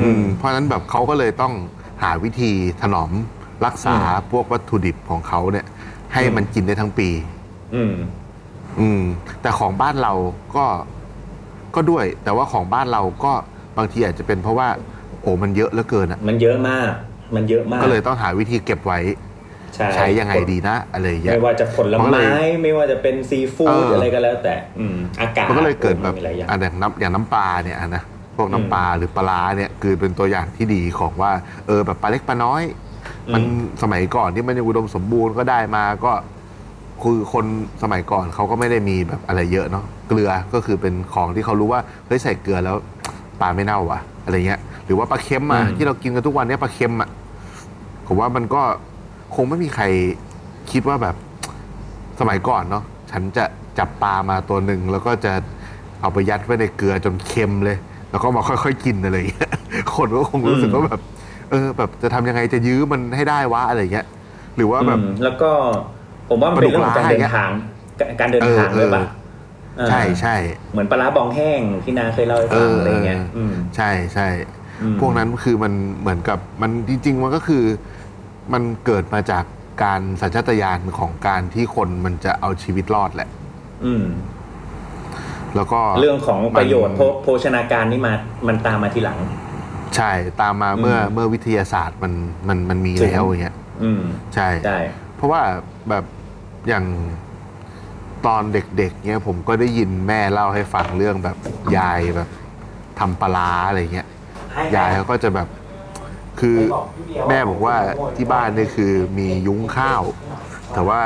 [0.00, 1.52] อืม เพราะฉะนั้นแบบเขาก็เลยต้อง
[2.02, 3.10] หาวิธีถนอม
[3.66, 3.96] รักษา
[4.30, 5.66] พวกวัตถุดิบของเขาเนี่ย
[6.14, 7.08] ให้มันกินได้ทั้งปี
[7.74, 7.92] อืม
[8.80, 9.02] อืม
[9.42, 10.12] แต่ของบ้านเรา
[10.56, 10.64] ก็
[11.74, 13.32] ก็ด้วย แต่ว่าของบ้านเราก็
[13.78, 14.68] บางทีอาจจะเป็นเพราะว่า
[15.22, 16.90] โอ้มันเยอะเหลือเกินอะ มันเยอะมาก
[17.34, 18.98] มันเยอะมาก ก็เลยต้องหาวิธีเก็บไว้
[19.74, 28.02] ใช่ใช้ยังไงดีนะ อะไรอย่างเงี้ยไม่ว่าจะผลมันก็เลไม้ยไม่ว่าจะเป็นซีฟู้เอดอออะไรก็แล้ว แต่อืมอากาศมันก็เลยเกิดแบบมีหลายอย่างอันอย่างน้ำอย่างน้ำปลาเนี่ยอะนะ
[28.36, 31.32] พวกน้ำปลาหรือปลาร้าเนี่ยคือเป็นตัวอย่างที่ดีของว่า
[31.66, 32.62] เออแบบปลาเล็กปลาน้อย
[33.34, 33.42] มัน
[33.82, 36.12] สมัยก่อนที่มันยังอุดมสมบูรณ์ก็ได้มาก็
[37.02, 37.44] คือคน
[37.82, 42.76] สมัยก่อนเขาก็ไม่ได้มีแบบอะไรเยอะเนาะเกลือก็คือเป็นของที่เขารู้ว่าเฮ้ยใส่เกลือแล้ว
[43.40, 47.08] ปลาไม่เน่าว่ะ อะไรเงี้ย หรือว่าปลาเค็มอะที่เรากินกันทุกวันเนี้ยปลาเค็มอะ
[48.06, 48.62] ผมว่ามันก็
[49.34, 49.84] คงไม่มีใคร
[50.72, 51.14] คิดว่าแบบ
[52.20, 53.44] สมัยก่อนเนาะฉันจะ
[53.78, 55.32] จับปลามาตัวหนึ่งแล้วก็จะ
[56.00, 57.76] เอาไปยัดไว้ในเกลือจนเค็มเลย
[58.10, 59.52] แล้วก็มาค่อยๆกินอะไรอย่างเงี้ย
[59.96, 61.00] คนก็คงรู้สึกว่าแบบ
[61.50, 64.06] เออ แบบจะทำยังไงจะยื้อมันให้ได้วะอะไรอย่างเงี้ย
[64.56, 65.50] หรือว่าแบบ อืมแล้วก็
[66.30, 67.50] ผมว่ามันเป็นเรื่องของการเดินทาง
[68.20, 69.02] การเดินทางเออด้วยป่ะ
[69.76, 70.36] เออใช่ใช่
[70.72, 74.28] เหมือนปลาร้าบองแห้งที่นาเคยเล่าให้ฟังอะไรเงี้ยอืมใช่ใช่
[74.82, 77.64] อืมพวกนั้นคือมันเหมือนกับมันจริง ๆ มันก็คือ
[78.52, 79.44] มันเกิดมาจาก
[79.84, 83.28] การสัญชาตญาณของการที่คนมันจะเอาชีวิตรอดแหละ
[83.84, 84.04] อืม
[85.56, 88.12] แล้วก็เรื่องของประโยชน์มันโภโภชนาการนี่มา
[88.48, 89.18] มันตามมาทีหลัง
[89.96, 92.12] ใช่ตามมาเมื่ออืมเมื่อวิทยาศาสตร์มัน
[92.48, 94.00] มันมันมีถึงแล้วอย่างเงี้ยอืม
[94.34, 94.78] ใช่ได้
[95.16, 95.42] เพราะว่า
[95.90, 96.04] แบบ
[96.68, 96.84] อย่าง
[98.26, 101.36] ตอนเด็กๆเนี้ยผมก็ได้ยินแม่เล่าให้ฟังเรื่องแบบ
[101.76, 102.28] ยายแบบ
[102.98, 104.06] ทำปลาร้าอะไรเงี้ย
[104.76, 105.48] ยายเขาก็จะแบบ
[106.40, 106.58] คือ
[107.28, 107.76] แม่บอกว่า
[108.16, 110.02] ที่บ้านเนี่ยคือมียุ้งข้าว
[110.72, 111.00] แต่ว่า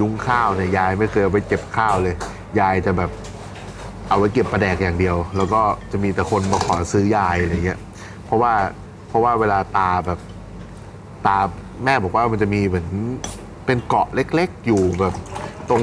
[0.00, 2.14] ยุ้งข้าวเนี่ยยายไม่เคยเอาไปเก็บข้าวเลย
[2.60, 3.10] ยายจะแบบ
[4.08, 5.60] เอาไว้เก็บปลาแดกอย่างเดียว แล้วก็
[5.92, 7.80] จะมีแต่คนมาขอซื้อยายอะไรเงี้ย
[8.24, 8.52] เพราะว่า
[9.08, 10.18] เพราะว่าเวลาตาแบบ
[11.26, 11.38] ตา
[11.84, 12.88] แม่บอกว่ามันจะมีเหมือน
[13.66, 15.14] เป็นเกาะเล็กๆ อยู่แบบ
[15.70, 15.82] ตรง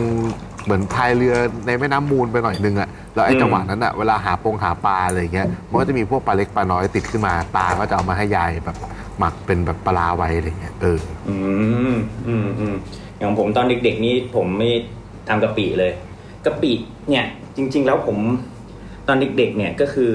[0.66, 1.36] เหมือนพายเรือ
[1.68, 8.78] ในแม่น้ำมูลไปหน่อยนึงอะแล้วไอ้อืมจังหวะนั้นอะเวลาหาปงหาปลาอะไรอย่างเงี้ยมันก็จะมีพวกปลาเล็กปลาน้อยติดขึ้นมาตาก็จะเอามาให้ยายแบบ
[9.20, 11.36] หมักเป็นแบบปลาร้าไว้อะไรเงี้ยเอออื
[11.92, 11.96] ม
[12.28, 12.76] อืมอืม
[13.18, 14.70] อย่างผมตอนเด็กๆนี่ผมไม่
[15.28, 15.92] ทำกะปิเลย
[16.46, 16.72] กะปิ
[17.10, 17.26] เนี่ย
[17.58, 18.18] จริง ๆ แล้วผม
[19.08, 20.14] ตอนเด็กๆเนี่ยก็คือ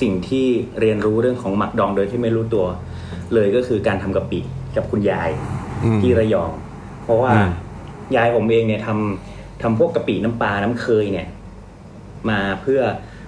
[0.00, 0.46] สิ่งที่
[0.80, 2.66] เรียนรู้เรื่องของหมักดองโดยที่ไม่รู้ตัว
[3.34, 4.40] เลยก็คือการทำกะปิ
[4.76, 5.30] กับคุณยาย
[5.84, 6.69] อืมที่ระยองเพ
[7.10, 7.50] ราะว่าอืม
[8.16, 11.28] ยายผมเองเนี่ยทำทำพวกกะปิน้ำปลาน้ำเคยเนี่ย
[12.30, 12.80] มาเพื่อ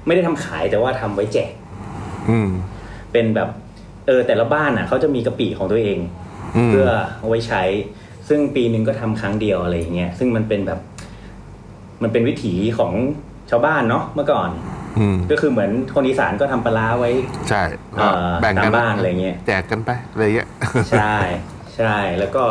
[0.06, 1.52] ไม่ได้ทำขายแต่ว่าทำไว้แจก
[2.30, 2.50] อืม
[3.12, 3.48] เป็นแบบ
[4.06, 5.98] เออแต่ละบ้านอะเขาจะมีกะปิของตัวเอง
[6.56, 7.62] อืมเพื่อเอาไว้ใช้
[8.28, 10.80] ซึ่งปีหนึ่งก็ทำครั้งเดียวอะไรอย่างเงี้ยซึ่งมันเป็นแบบ
[12.02, 12.92] มันเป็นวิถีของ
[13.50, 14.50] ชาวบ้านเนาะเมื่อก่อน
[14.98, 17.10] อืมก็คือเหมือนคนอีสานก็ทำปลาร้าไว้
[17.48, 17.62] ใช่
[17.98, 20.48] เอ่อแบ่งกันตามบ้านอะไรเงี้ยแจกกันไปอะไรเงี้ย
[20.90, 21.14] ใช่
[21.76, 22.42] ใช่แล้วก็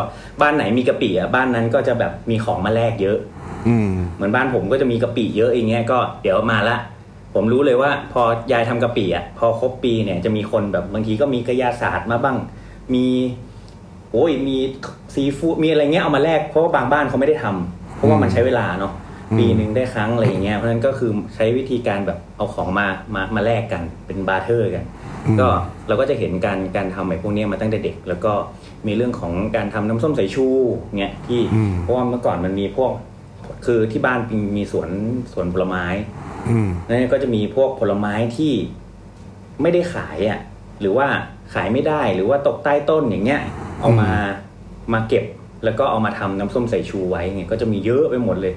[0.41, 3.17] บ้านไหนมีกะปิอะบ้านนั้นก็จะแบบมีของมาแลกเยอะ
[3.67, 6.77] อืมเหมือนบ้านผมก็จะมีกะปิเยอะอย่างเงี้ยก็เดี๋ยวมาละ
[7.33, 12.37] ผมรู้เลยว่า พอยายทำกะปิอะพอครบปีเนี่ยจะมีคนแบบบางทีก็มีกระยาศาสตร์มาบ้าง
[12.93, 13.05] มี
[14.11, 14.57] โอ้ยมี
[15.13, 18.93] ซีฟู้ดมีอะไรเงี้ยเอามาแลกเพราะว่าบางบ้านเขาไม่ได้ทำเพราะว่ามันใช้เวลาเนาะ
[19.31, 24.83] อืมปีหนึ่งได้ครั้งอะไรอย่างเงี้ยเพราะฉะนั้นก็คือใช้วิธีการแบบเอาของมามามาแลกกันเป็น barter กัน
[25.39, 25.49] ก็
[25.87, 28.33] เราก็จะเห็นการการทำไอ้พวกเนี้ยมาตั้งแต่เด็ก แล้วก็
[28.87, 30.47] มีเรื่องของการทำน้ำส้มสายชู
[30.99, 32.91] เงี้ยที่อืม เพราะว่าเมื่อก่อนมันมีพวก
[33.65, 34.19] คือที่บ้าน
[34.57, 34.89] มีสวน
[35.33, 35.85] สวนผลไม้
[36.49, 38.53] อืม นั่นก็จะมีพวกผลไม้ที่
[39.61, 40.39] ไม่ได้ขายอะ
[40.81, 41.07] หรือว่า
[41.53, 43.41] ขายไม่ได้หรือว่าตกใต้ต้นอย่างเงี้ย
[43.81, 44.11] เอามา
[44.93, 45.25] มาเก็บ
[45.63, 48.53] แล้วก็เอามาทำน้ำส้มสายชูไว้เงี้ยก็จะมีเยอะไปหมดเลย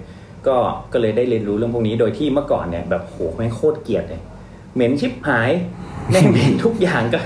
[0.47, 0.57] ก็
[0.93, 4.21] ก็เลยได้เรียนรู้เรื่องพวกนี้โดยที่เมื่อก่อนเนี่ยแบบโหแม่งโคตรเกลียดเลย
[4.75, 5.51] เหม็นชิบหาย
[6.11, 7.21] แม่งเหม็นทุกอย่างก็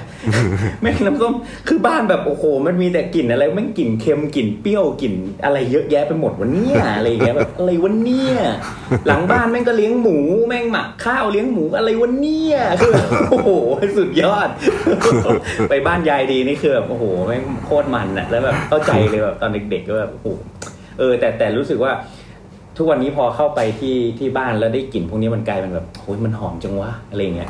[0.81, 1.33] แม่งน้ำส้ม
[1.69, 8.33] คือบ้านแบบโอ้โห มันมีแต่กลิ่นอะไรแม่งกลิ่นเค็มกลิ่นเปรี้ยวกลิ่นอะไรเยอะแยะไปหมดวันเนี้ยอะไรอย่างเงี้ยแบบอะไรวันเนี้ย
[9.07, 10.17] หลังบ้านแม่งก็เลี้ยงหมู
[10.49, 13.51] แม่งหมักข้าวเลี้ยงหมูอะไรวันเนี้ยคือแบบโอ้โห
[13.99, 14.49] สุดยอด
[15.69, 20.27] ไปบ้านยายดีนี่คือแบบโอ้โหแม่งโคตรมันอะแล้วแบบเข้าใจเลยแบบตอนเด็กๆก็แบบโอ้โห
[20.99, 21.93] เออแต่แต่รู้สึกว่า
[22.79, 27.49] ทุกวันนี้พอเข้าไปที่ที่บ้านแล้วได้กลิ่นพวกนี้มันกลายเป็นแบบโอ้ยมันหอมจังวะอะไรเงี้ย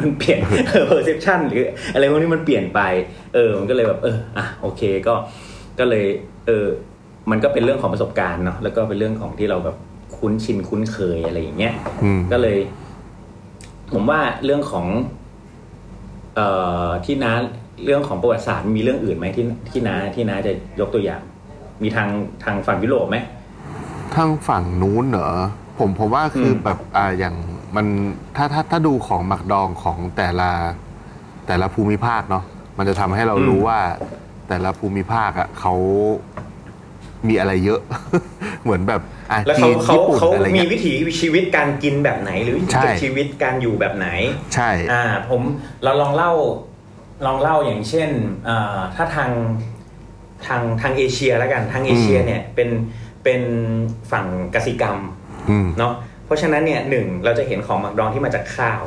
[0.00, 0.38] มันเปลี่ยน
[0.90, 1.64] perception หรือ
[1.94, 2.80] อะไรพวกนี้มันเปลี่ยนไป
[3.34, 5.14] เออ มันก็เลยแบบ เอออะโอเคก็
[5.78, 6.06] ก็เลย
[6.46, 6.66] เออ
[7.30, 9.76] มันก็เป็นเรื่องของประสบการณ์เนาะแล้วก็เป็นเรื่องของที่เราแบบ
[10.16, 12.58] คุ้นชินคุ้นเคยอะไรอย่างเงี้ยอืมก็เลย
[13.92, 14.86] ผมว่าเรื่องของ
[16.36, 16.48] เอ่
[16.86, 17.32] อที่น้า
[17.84, 21.20] เรื่องของประวัติศาสตร์มีเรื่องอื่นไหมที่ที่น้าที่น้าจะยกตัวอย่าง
[21.82, 22.08] มีทาง
[22.44, 23.18] ทางฝั่งยุโรปไหม
[24.14, 25.30] ทางฝั่งนู้นเหรอ
[25.78, 27.34] ผมผมว่าคืออม แบบอ่าอย่าง
[27.76, 27.86] มัน
[28.36, 30.50] ถ้าถ้าถ้าดูของหมักดองของแต่ละ
[31.46, 32.44] แต่ละภูมิภาคเนาะ
[32.78, 33.80] มันจะทำให้เรารู้ว่า
[34.48, 35.74] แต่ละภูมิภาคอะเขา
[37.28, 37.80] มีอะไรเยอะ
[38.62, 39.00] เหมือนแบบ
[39.32, 44.08] อะแล้วจีเขานเขาญี่ปุ่นเขาอะไรมีเงี้ย วิถีชีวิตการกินแบบไหน หรือวิถีใช่ ชีวิตการอยู่แบบไหน
[44.54, 45.42] ใช่ อ่าผม
[45.84, 46.32] เราลองเล่า
[47.26, 48.10] ลองเล่าอย่างเช่น
[48.48, 49.30] อ่าถ้าทาง
[50.46, 52.68] ทางทางเอเชียแล้วกันทางเอเชียเนี่ยเป็น
[53.26, 53.42] เป็น
[54.12, 54.98] ฝั่งกสิกรรม
[55.50, 55.92] อืมเนาะ
[56.24, 58.82] เพราะฉะนั้นเนี่ยหนึ่งเราจะเห็นของหมักดองที่มาจากข้าว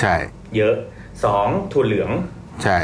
[0.00, 0.14] ใช่
[0.56, 0.74] เยอะ
[1.24, 2.10] สองถั่วเหลือง
[2.62, 2.76] ใช่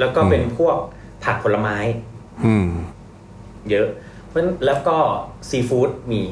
[0.00, 0.76] แล้วก็อืมเป็นพวก
[1.24, 1.76] ผักผลไม้
[2.46, 2.68] อืม
[3.70, 3.88] เยอะ
[4.26, 4.96] เพราะฉะนั้นแล้วก็
[5.48, 6.22] ซีฟู้ดมี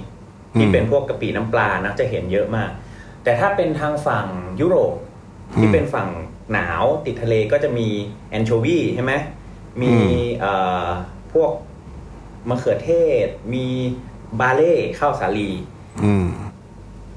[0.59, 2.71] ที่อืมเป็นพวกกะปิน้ำปลานะจะเห็นเยอะมาก
[3.25, 4.27] แต่ถ้าเป็นทางฝั่ง
[4.61, 4.95] ยุโรป
[5.59, 6.09] ที่อืมเป็นฝั่ง
[6.53, 7.89] หนาวติดทะเลก็จะมี
[8.31, 9.13] แอนโชวีใช่ไหม
[9.83, 10.53] มีอืมเอ่
[10.85, 10.87] อ
[11.33, 11.51] พวก
[12.49, 12.91] มะเขือเท
[13.25, 13.67] ศ มี
[14.41, 15.51] บาเล่ข้าวสาลี
[16.05, 16.27] อืม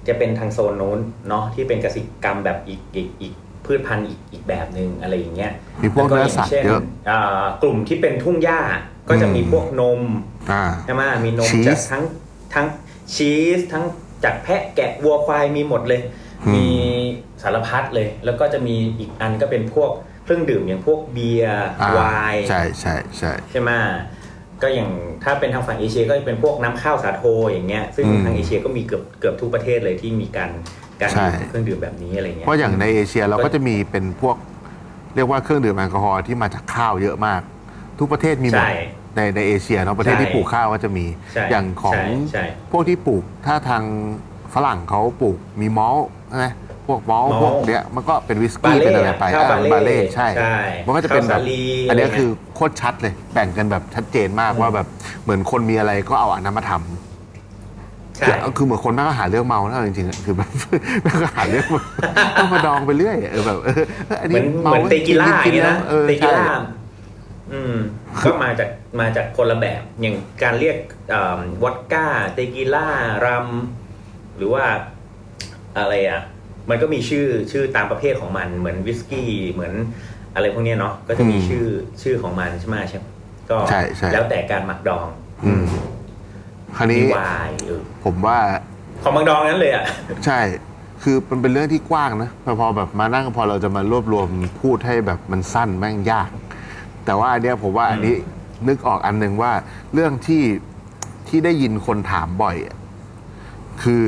[0.07, 3.33] จะเป็นทางโซนนู้นเนาะที่เป็นกสิกรรมแบบอีกอีกอีก
[3.65, 8.59] พืชพันธุ์อีกอีกแบบหนึ่งอะไรอย่างเงี้ยมีพวกแล้เนื้ออย่างสัตว์ช่นเยอะอ่ากลุ่มที่เป็นทุ่งหญ้า
[9.09, 10.01] ก็จะมีอืมพวกนม
[10.51, 12.03] อ่าใช่ไหมมีนมชีสจากทั้ง
[12.53, 12.67] ทั้ง
[13.15, 13.85] ชีสทั้ง
[14.23, 16.01] จากแพะแกะวัวควายมีหมดเลย
[16.45, 16.67] อืมมี
[17.41, 19.91] สารพัดเลย แล้วก็จะมีอีกอันก็เป็นพวก
[20.23, 21.99] เครื่องดื่มอย่างพวกเบียร์อ่าไว
[22.33, 23.71] น์ใช่ใช่ใช่ใช่ไหม
[24.63, 24.89] ก็อย่าง
[25.23, 30.49] ถ้าเป็นทางฝั่งเอเชียก็จะเป็นพวกน้ำข้าวสาโทอย่างเงี้ยซึ่งอืมทางเอเชียก็มีเกือบเกือบทุกประเทศเลยที่มีการ
[31.01, 34.35] การใช่ดื่มเครื่องดื่มแบบนี้อะไรเงี้ยเพราะอย่างในเอเชียเราก็จะมีเป็นพวก
[35.15, 37.41] เรียกว่าเครื่องดื่มแอลกอฮอล์ที่มาจากข้าวเยอะมาก
[37.99, 38.73] ทุกประเทศมีหมดใช่
[39.15, 43.83] ในในเอเชียเนาะประเทศใช่ที่ปลูกข้าวก็จะมีใช่อย่างของใช่ใช่พวกที่ปลูกถ้าทาง
[44.53, 46.47] ฝรั่งเขาปลูกมีมอลต์ใช่ไหม
[46.87, 54.87] พวกมอลต์มอลต์พวกเนี้ยมันก็เป็นวิสกี้เล่เป็นอะไรไปข้าวอ่า barley barley ใช่ใช่ มันก็จะเป็นแบบข้าวสาลีอันเนี้ยอะไรเงี้ยคือโคตรชัดเลย แบ่งกันแบบชัดเจนมากว่าแบบ
[55.23, 60.49] เหมือนคนมีอะไรก็เอาอันนั้นมาทำใช่คือคือเหมือนคนแม่งก็หาเรื่องเมาแล้วจริงๆอะคือแบบ
[61.03, 61.83] แม่งก็หาเรื่องมา
[62.39, 63.75] ต้องมาดองไปเรื่อยเออแบบเออ
[64.07, 66.47] เอออันเหนี้มือนเมาเหมือนเตกิล่าอย่างเงี้ยนะเออเตกิใช่ล่า
[67.53, 67.75] อืม
[68.23, 68.69] ก็มาจาก
[68.99, 70.77] มาจากคนละแบบอย่างการเรียก
[71.63, 72.87] วอดก้าเตกิล่า
[73.25, 73.47] รัม
[74.37, 74.63] หรือว่า
[75.77, 76.21] อะไรอะ
[76.69, 79.73] มันก็มีชื่อชื่อตามประเภทของมันเหมือนวิสกี้เหมือน
[80.35, 81.65] อะไรพวกเนี้ยเนาะก็จะมีอืมชื่อ
[82.01, 82.99] ชื่อของมันใช่ไหมใช่
[83.49, 85.07] ก็ใช่ใช่แล้วแต่การหมักดอง
[85.45, 85.65] อืม
[86.77, 88.39] คราวมีนี้วายเออผมว่า
[89.03, 89.85] ของหมักดองนั้นเลยอะ
[90.25, 90.39] ใช่
[91.03, 94.27] คือมันเป็นเรื่องที่กว้างนะพอพอแบบมานั่งพอเราจะมารวบรวม
[94.61, 96.29] พูดให้แบบมันสั้นแม่งยาก
[97.05, 98.15] แต่ว่าอันเนี้ยผมว่าอันนี้
[98.67, 99.51] นึกออกอันหนึ่งว่า
[99.93, 100.43] เรื่องที่
[101.27, 102.75] ที่ได้ยินคนถามบ่อยอะ
[103.83, 104.05] คือ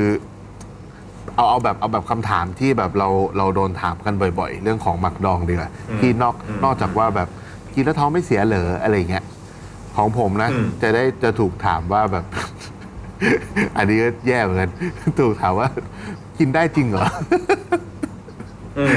[1.34, 3.08] เอาเอาแบบเอาแบบคำถามที่แบบเรา
[3.38, 7.28] เราโดนถามกันบ่อย ๆ เรื่องของหมักดองดีกว่าอืมที่นอกอืมนอกจากว่าแบบ
[7.74, 9.24] กินแล้วท้องไม่เสียเหรออะไรเงี้ย
[9.96, 12.24] ของผมนะ อืม จะได้จะถูกถามว่าแบบ
[13.76, 14.70] อันนี้ก็แย่เหมือนกัน
[15.20, 15.68] ถูกถามว่า
[16.38, 17.06] กินได้จริงเหรอ
[18.78, 18.96] อืม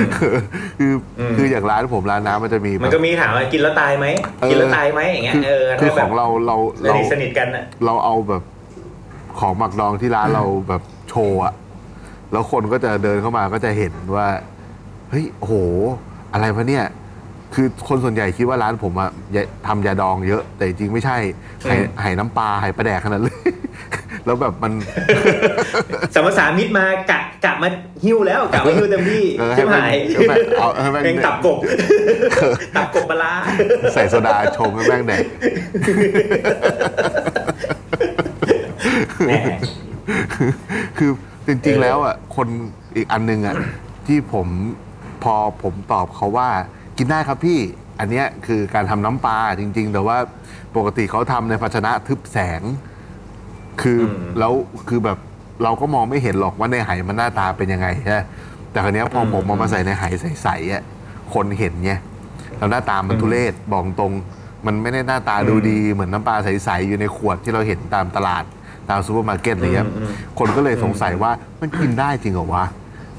[0.77, 4.05] คืออม คืออย่างร้านผมร้านน้ำมันจะมีแบมันบก็มีถามว่ากินแล้วตายไหม
[4.41, 8.43] เออ กินแล้วตายไหมอย่างเงี้ยคือเออคือถ้าขแบอบงเราเราสเรานิทสนิทกันอะ เราเอาแบบ
[9.39, 11.53] ของหมักดองที่ร้านเราแบบโชว์อะ
[12.31, 14.27] แล้วคนก็จะเดินเข้ามาก็จะเห็นว่า
[15.09, 15.55] เฮ้ยโอ้โห
[16.33, 16.85] อะไรวะเนี่ย
[17.55, 21.17] คือคนส่วนใหญ่คิดว่าร้านผมอะยาทำยาดองเยอะ แต่จริงๆไม่ใช่
[21.63, 23.39] ไหอืมไหน้ำปลาไหปลาแดกขนาดเลย
[24.25, 24.71] แล้วแบบมัน
[26.15, 27.69] สมสามิตรมากะกะมา
[28.03, 31.57] หิ้วแล้วกะมาหิ้วเต็มที่เออให้ใช่ไหมมันให้มันเอาให้มันเป็นตับกบ
[32.75, 33.33] ตับกบปลาร้า
[33.93, 35.23] ใส่โซดาชงให้แม่งแดก
[39.25, 39.31] แหม
[40.97, 41.11] คือ
[41.49, 42.47] จริงๆแล้วอะคน
[42.95, 43.55] อีกอันหนึงอะ
[44.07, 44.47] ที่ผม
[45.23, 46.49] พอผมตอบเขาว่า
[46.97, 47.59] กินได้ครับพี่
[47.99, 50.17] อันเนี้ยคือการทำน้ำปลาจริง ๆ แต่ว่า
[50.75, 52.61] ปกติเขาทำในภาชนะทึบแสง
[53.81, 54.53] คืออมแล้ว
[54.87, 55.17] คือแบบ
[55.63, 58.19] เราก็มองไม่เห็นหรอกว่าในไหมันหน้าตาเป็นยังไงใช่ไหม
[58.71, 60.83] แต่คราวเนี้ยพอผมเอามาใส่ในไหใสๆอะ
[61.33, 61.91] คนเห็นไง
[62.57, 64.13] แล้วหน้าตามันทุเรศบอกตรง
[64.65, 68.43] มันไม่ได้หน้าตาดูดีเหมือนน้ำปลาใสๆอยู่ในขวดที่เราเห็นตามตลาด
[68.89, 72.65] ตามซูเปอร์มาร์เก็ตอะไรเงี้ยอืมอืมคนก็เลยสงสัยว่ามันกินได้จริงเหรอวะ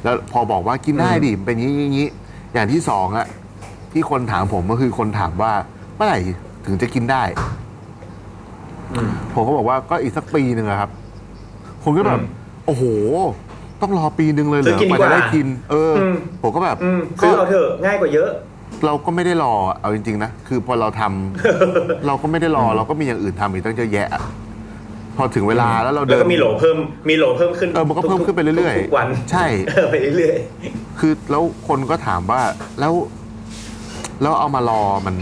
[0.04, 2.08] แล้วพอบอกว่ากินได้ดิมันเป็นอย่างนี้อย่างนี้
[2.54, 3.26] อย่างที่สองอะ
[3.92, 5.52] ที่คนถามผมก็คือคนถามว่า
[5.94, 6.18] เมื่อไหร่
[6.66, 7.22] ถึงจะกินได้
[8.92, 10.90] อืมผมก็บอกว่าก็อีกสักปีหนึ่งอะครับ
[11.84, 12.26] ผมก็แบบอืม
[12.66, 12.84] โอ้โห
[13.82, 18.30] ต้องรอปีนึงเลยเหรซื้ออกินกดีกว่าว่าจะได้กิน เอออมผมก็แบบอืมก็ซื้อเอาเถอะง่ายกว่าเยอะ
[18.86, 24.08] เราก็ไม่ได้รอ เอาจริง ๆ นะ คือพอเราทำเราก็ไม่ได้รอ เราก็มีอย่างอื่นทำอีกตั้งเยอะแยะ
[25.20, 26.76] อะพอถึงเวลาแล้วเราแล้วเดินก็มีโหลเพิ่ม
[27.08, 30.36] มีโหลเพิ่มขึ้นเออมันก็เพิ่มขึ้นไปเรื่อยๆทุกๆวันใช่เออไปเรื่อย
[30.98, 32.40] คือแล้วคนก็ถามว่า
[32.80, 32.92] แล้ว
[34.22, 35.16] แล้วเอามารอมัน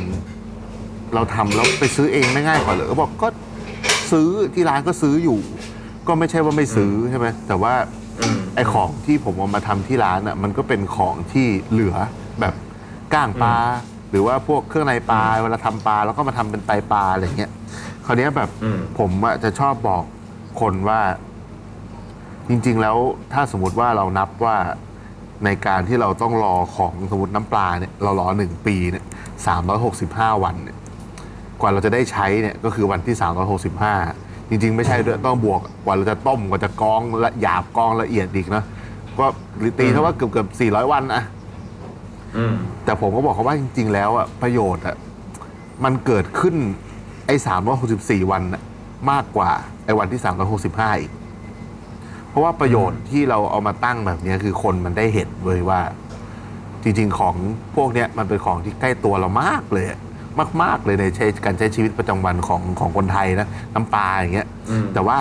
[1.14, 3.28] เราทำแล้วไปซื้อเองไม่ง่ายกว่าเหรอก็บอกก็
[4.12, 5.38] ซื้อที่ร้านก็ซื้ออยู่
[6.08, 11.96] ก็ไม่ใช่ว่าไม่ซื้อใช่ไหมแต่ว่าๆอืมไอของที่ผมเอามาทำที่ร้านอะ มันก็เป็นของที่เหลือ
[12.40, 12.54] แบบ
[13.14, 13.56] ก้างปลา
[14.10, 17.52] หรือว่าพวกเครื่องในปลาเวลาทำปลาแล้วก็มาทำเป็นไตปลาอะไรเงี้ย
[18.08, 20.04] คราวเนี้ยแบบอืม ผมอะจะชอบบอก
[20.60, 21.00] คนว่า
[22.48, 22.96] จริง ๆ แล้ว
[23.32, 24.56] ถ้าสมมติว่าเรานับว่า
[25.44, 29.04] ในการที่เราต้องรอของสมมติน้ำปลาเนี่ยเรารอหนึ่งปีเนี่ย
[29.46, 30.76] สามร้อยหกสิบห้าวันเนี่ย
[31.60, 33.94] กว่าเราจะได้ใช้เนี่ยก็คือวันที่สามร้อยหกสิบห้า
[34.48, 38.64] จริง ๆ ไม่ใช่ด้วยต้องบวกกว่าเราจะต้มกว่าจะกรองละหยาบกรองละเอียดอีกนะ
[39.18, 39.26] ก็
[39.78, 41.22] ตีเท่าว่าเกือบเกือบสี่ร้อยวันอะ
[42.36, 44.96] อืม แต่ผมก็บอกเขาว่าจริง ๆ แล้วอะประโยชน์อะ
[45.84, 46.54] มันเกิดขึ้น
[47.28, 48.62] ไอ้สามร้อยหกสิบสี่วันน่ะ
[49.10, 49.50] มากกว่า
[49.84, 51.12] ไอ้วันที่สามร้อยหกสิบห้าอีก
[52.28, 55.80] เพราะว่าประโยชน์ที่เราเอามาตั้งแบบเนี้ยคือคนมันได้เห็นเลยว่า
[56.82, 57.34] จริง ๆ ของ
[57.76, 59.98] พวกเนี้ยมันเป็นของที่ใกล้ตัวเรามากเลยอะ
[60.62, 65.18] มาก ๆ เลยในใช้การใช้ชีวิตประจำวันของของคนไทยนะน้ำปลาอย่างเงี้ย อืม แต่ว่า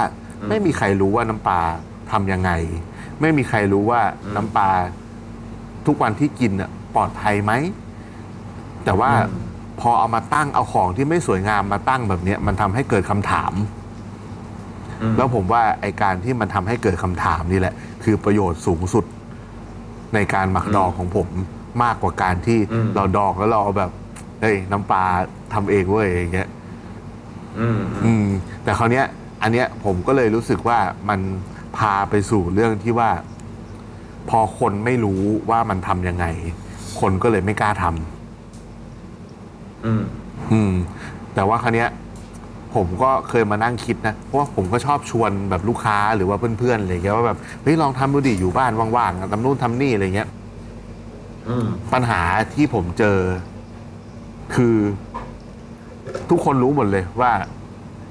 [0.50, 1.60] ไม่มีใครรู้ว่าน้ำปลา
[2.12, 2.52] ทำยังไง
[3.22, 4.02] ไม่มีใครรู้ว่า
[4.36, 4.70] น้ำปลา
[5.86, 7.52] ทุกวันที่กินน่ะปลอดภัยไหม
[8.86, 9.44] แต่ว่าอืม
[9.80, 13.54] พอเอามาตั้งเอาของที่ไม่สวยงามมาตั้งแบบเนี้ยมันทำให้เกิดคำถาม
[15.02, 19.06] อืมแล้วผมว่าไอการที่มันทำให้เกิดคำถามนี่แหละ คือประโยชน์สูงสุด
[20.14, 21.28] ในการหมักดองของผม
[21.84, 23.92] มากกว่าการที่อืม เราดองแล้วเราเอาแบบ
[24.42, 25.04] เฮ้ยน้ำปลา
[25.54, 26.50] ทำเองเว้ยอย่างเงี้ย
[27.60, 28.26] อืม อืม
[28.64, 29.06] แต่คราวเนี้ย
[29.42, 31.20] อันเนี้ยผมก็เลยรู้สึกว่ามัน
[31.78, 33.10] พาไปสู่เรื่องที่ว่า
[34.30, 36.26] พอคนไม่รู้ว่ามันทำยังไง
[37.00, 38.17] คนก็เลยไม่กล้าทำ
[39.86, 40.04] อืม
[40.52, 40.74] อืม
[41.36, 41.90] แต่ว่าคราวเนี้ย
[42.76, 50.30] ผมก็เคยมานั่งคิดนะ เพราะว่าผมก็ชอบชวนแบบลูกค้าหรือว่าเพื่อนๆอะไรเงี้ยว่าแบบเฮ้ยลองทำดูดิอยู่บ้านว่างๆทำนู่นทำนี่อะไรเงี้ย
[51.50, 52.22] อืม ปัญหา
[52.54, 53.18] ที่ผมเจอ
[54.56, 54.76] คือ
[56.30, 57.32] ทุกคนรู้หมดเลยว่า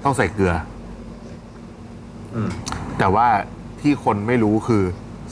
[0.05, 0.53] ต้องใส่เกลือ
[2.35, 2.49] อืม
[2.99, 3.27] แต่ว่า
[3.81, 4.83] ที่คนไม่รู้คือ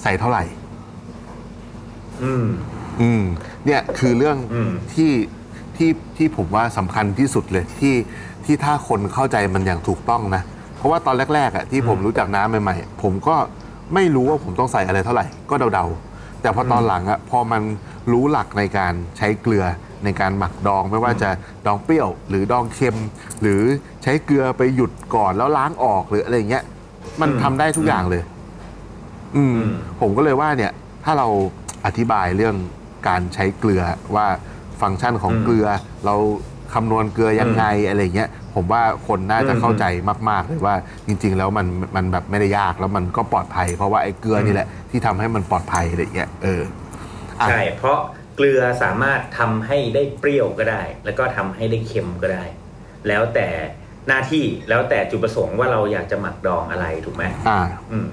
[0.02, 0.44] ใส่เท่าไหร่
[2.24, 2.46] อืม
[3.00, 3.22] อืม
[3.66, 5.10] เนี่ยคือเรื่องอืม ที่
[5.76, 7.94] ที่ที่ผมว่าสำคัญที่สุดเลยที่
[8.44, 10.42] ที่ถ้าคนเข้าใจมันอย่างถูกต้องนะ
[10.76, 13.36] เพราะว่าตอนแรกๆอะที่ผมรู้จักน้ำใหม่ๆ ผมก็
[13.94, 17.62] ไม่รู้ว่าผมต้องใส่อะไรเท่าไหร่ ก็เดาๆ แต่พอตอนหลังอะพอมัน
[18.12, 19.64] รู้หลักในการใช้เกลือ
[20.04, 21.30] ในการหมักดองไม่ว่าจะ
[21.66, 22.96] ดองเปรี้ยว หรือดองเค็ม
[23.42, 23.60] หรือ
[24.02, 26.64] ใช้เกลือไปหยุดก่อนแล้วล้างออกหรืออะไรอย่างเงี้ย
[27.20, 28.22] มันอืมทำได้ทุกอย่างเลย
[29.36, 30.72] อืมอืม ผมก็เลยว่าเนี่ย
[31.04, 31.28] ถ้าเรา
[31.86, 32.56] อธิบายเรื่อง
[33.08, 33.82] การใช้เกลือ
[34.14, 34.26] ว่า
[34.82, 35.66] ฟังก์ชันของอืมเกลือ
[36.06, 36.14] เรา
[36.74, 39.84] คำนวณเกลือยังไงอะไรเงี้ยผมว่าคนน่าจะอืมเข้าใจ
[40.28, 46.62] มาก ๆ เลยว่าจริง ๆ แล้วมันมันแบบไม่ได้ยากแล้วมันก็ปลอดภัย เพราะว่าไอ้เกลือนี่แหละที่ทำให้มันปลอดภัยอะไรเงี้ยเออ
[47.40, 47.98] อะใช่เพราะ
[48.36, 52.44] เกลือสามารถทำให้ได้เปรี้ยวก็ได้ แล้วก็ทำให้ได้เค็มก็ได้
[53.08, 53.48] แล้วแต่
[54.08, 57.60] หน้าที่แล้วแต่จุดประสงค์ว่าเราอยากจะหมักดองอะไรถูกไหมอ่า
[57.90, 58.08] อืม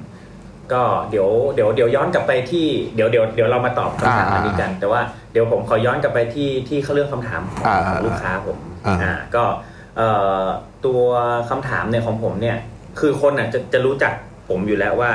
[0.74, 8.58] ก็เดี๋ยวเดี๋ยวเดี๋ยวย้อนกลับไปที่เดี๋ยวเดี๋ยวเดี๋ยวเรามาตอบคำถามอ่าอันนี้กัน แต่ว่าเดี๋ยวผมขอย้อนกลับไปที่ที่เขาเรื่องคำถามของอ่าของลูกค้าผม
[8.88, 9.44] อ่าอ่าก็
[9.98, 10.08] เอ่
[10.42, 10.44] อ
[10.86, 11.02] ตัว
[11.50, 12.58] คำถามเนี่ยของผมเนี่ย
[13.00, 14.14] คือคนอะจะจะรู้จัก
[14.50, 15.12] ผมอยู่แล้วว่า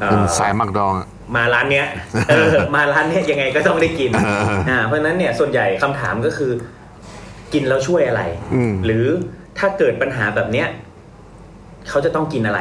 [0.00, 1.86] เอ่อเป็นสายหมักดองอะมาร้านเนี้ย
[2.30, 6.52] เออมาร้านเนี้ยยังไงก็ต้องได้กินเอออ่อ่าเพราะฉะนั้นเนี่ยส่วนใหญ่คำถามก็คือ
[7.52, 8.22] กินแล้วช่วยอะไร
[8.54, 9.06] อืมหรือ
[9.58, 10.68] ถ้าเกิดปัญหาแบบเนี้ย
[11.88, 12.60] เขาจะต้องกินอะไร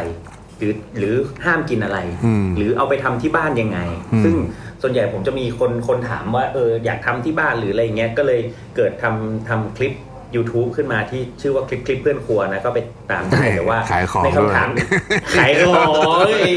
[0.57, 1.15] หรือหรือ
[1.45, 3.79] ห้ามกินอะไรอืมหรือเอาไปทำที่บ้านยังไง
[4.13, 4.35] อืมซึ่ง
[4.81, 8.41] ส่วนใหญ่ผมจะมีคนคนถามว่าเอออยากทำที่บ้านหรืออะไรเงี้ยก็เลย
[8.75, 9.93] เกิดทำทำคลิป
[10.35, 12.79] YouTube ขึ้นมาที่ชื่อว่าคลิปคลิปเพื่อนครัวนะก็ไป
[13.11, 14.69] ตามได้แต่ว่าขายของในด้วยคำถาม
[15.37, 15.89] ขายของ
[16.27, 16.53] เอ้ย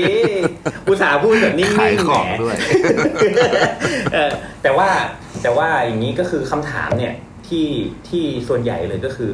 [0.88, 2.56] อุตส่าห์พูดแบบนิ่งๆขายของแหมด้วย
[4.14, 4.30] เออ
[4.62, 4.88] แต่ว่า
[5.42, 7.14] แต่ว่าอย่างนี้ก็คือคำถามเนี่ย
[7.48, 7.66] ที่
[8.08, 9.30] ที่ส่วนใหญ่เลยก็คือ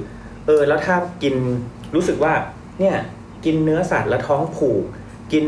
[0.46, 1.34] เออ แล้วถ้ากิน
[1.94, 2.32] รู้สึกว่า
[2.80, 2.96] เนี่ย
[3.46, 4.84] กินเนื้อสัตว์แล้วท้องผูก
[5.32, 5.44] กิน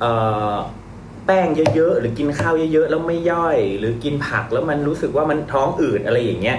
[0.00, 0.12] เอ่
[0.52, 0.54] อ
[1.26, 6.58] แป้งเยอะๆ หรือกินข้าวเยอะๆ แล้วไม่ย่อย หรือกินผักแล้วมันรู้สึกว่ามันท้องอืดอะไรอย่างเงี้ย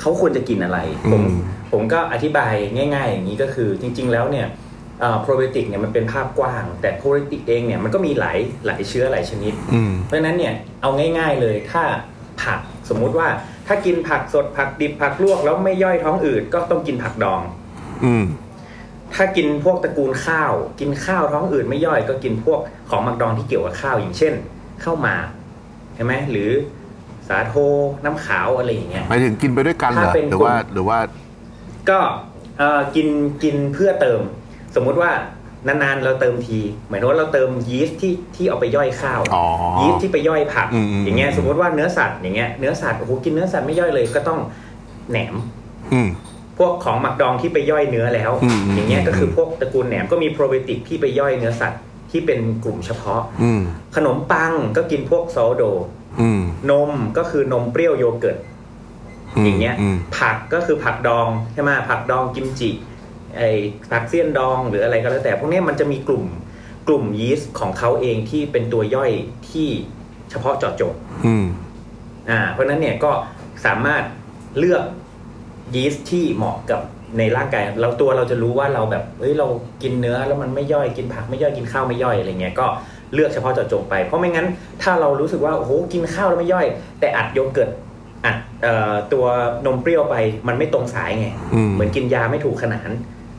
[0.00, 0.78] เขาควรจะกินอะไร
[1.12, 1.36] ผมอืม
[1.72, 2.54] ผมก็อธิบาย
[2.94, 4.46] ง่าย ๆ อย่างนี้ก็คือจริง ๆ แล้วเนี่ย
[5.20, 11.82] โปรไบโอติกเนี่ยมันเป็นภาพกว้าง แต่โปรไบโอติกเองเนี่ยมันก็มีหลายหลายเชื้อหลายชนิดอืมเพราะฉะนั้นเนี่ยเอาง่าย ๆเลยถ้า
[12.42, 13.28] ผักสมมุติว่า
[13.66, 17.40] ถ้ากินผักสดผักดิบผักลวกแล้วไม่ย่อยท้องอืดก็ต้องกินผักดอง
[18.04, 18.24] อืม
[19.14, 24.32] ถ้ากินพวกตระกูลข้าว กินข้าวท้องอืดไม่ย่อยก็กินพวกของหมักดองที่เกี่ยวกับข้าวอย่างเช่น
[24.84, 25.26] ข้าวหมาก
[25.94, 26.50] ใช่ไหมหรือ
[27.28, 27.54] สาโท
[28.04, 30.98] น้ำขาวอะไรอย่างเงี้ยหมายถึงกินไปด้วยกันเหรอถ้าเป็นหรือว่าหรือว่า
[31.90, 32.00] ก็
[32.58, 33.08] เอ่อกิน
[33.42, 34.20] กินเพื่อเติม
[34.74, 35.10] สมมุติว่า
[35.66, 39.44] นานๆเราเติมทีเหมือนว่าเราเติมยีสต์ที่ที่เอาไปย่อยข้าวอ๋อ
[39.80, 44.40] ยีสต์ที่ไปย่อยผักอืมอืมอย่างเงี้ยสมมติว่าเนื้อสัตว์อย่างเงี้ยเนื้อสัตว์โอ้โหกินเนื้อสัตว์ไม่ย่อยเลยก็ต้อง
[45.10, 45.34] แหนม
[45.92, 46.08] อืม
[46.60, 53.62] พวกของหมักดองที่ไปย่อยเนื้อแล้วอืมอืมอย่างเงี้ยก็คือพวกตระกูลแหนมก็มีโปรไบโอติกที่ไปย่อยเนื้อสัตว์ที่เป็นกลุ่มเฉพาะอืม
[53.96, 55.62] ขนมปังก็กินพวกซอสโด
[56.20, 58.38] อืมนมก็คือนมเปรี้ยวโยเกิร์ต
[59.42, 62.70] มอย่างเงี้ยมผักก็คือผักดองใช่ไหมผักดองกิมจิ
[63.36, 63.42] ไอ
[63.90, 66.24] ผักเสี้ยนดองหรืออะไรก็แล้วแต่ พวกเนี้ยมันจะมีกลุ่ม
[66.88, 69.12] กลุ่มยีสต์ของเขาเองที่เป็นตัวย่อย
[69.50, 69.68] ที่
[70.30, 70.94] เฉพาะเจาะจง
[71.26, 71.46] อืม
[72.30, 73.10] อ่า เพราะฉะนั้นเนี่ยก็
[73.64, 74.02] สามารถ
[74.58, 74.82] เลือก
[75.74, 76.80] ยีสต์ที่เหมาะกับ
[77.18, 79.46] ในร่างกายเราตัวเราจะรู้ว่าเราแบบเฮ้ยเรา
[79.82, 82.66] กินเนื้อแล้วมันไม่ย่อยกินผักไม่ย่อยกินข้าวไม่ย่อยอะไรเงี้ยก็
[83.14, 84.46] เลือกเฉพาะเจาะจงไป เพราะไม่งั้น
[84.82, 86.66] ถ้าเรารู้สึกว่าโอ้โหกินข้าวแล้วไม่ย่อย
[87.00, 87.70] แต่อัดโยเกิร์ต
[88.24, 89.24] อัดเอ่อตัว
[89.66, 90.16] นมเปรี้ยวไป
[90.48, 92.90] มันไม่ตรงสายไงอืมเหมือนกินยาไม่ถูกขนาน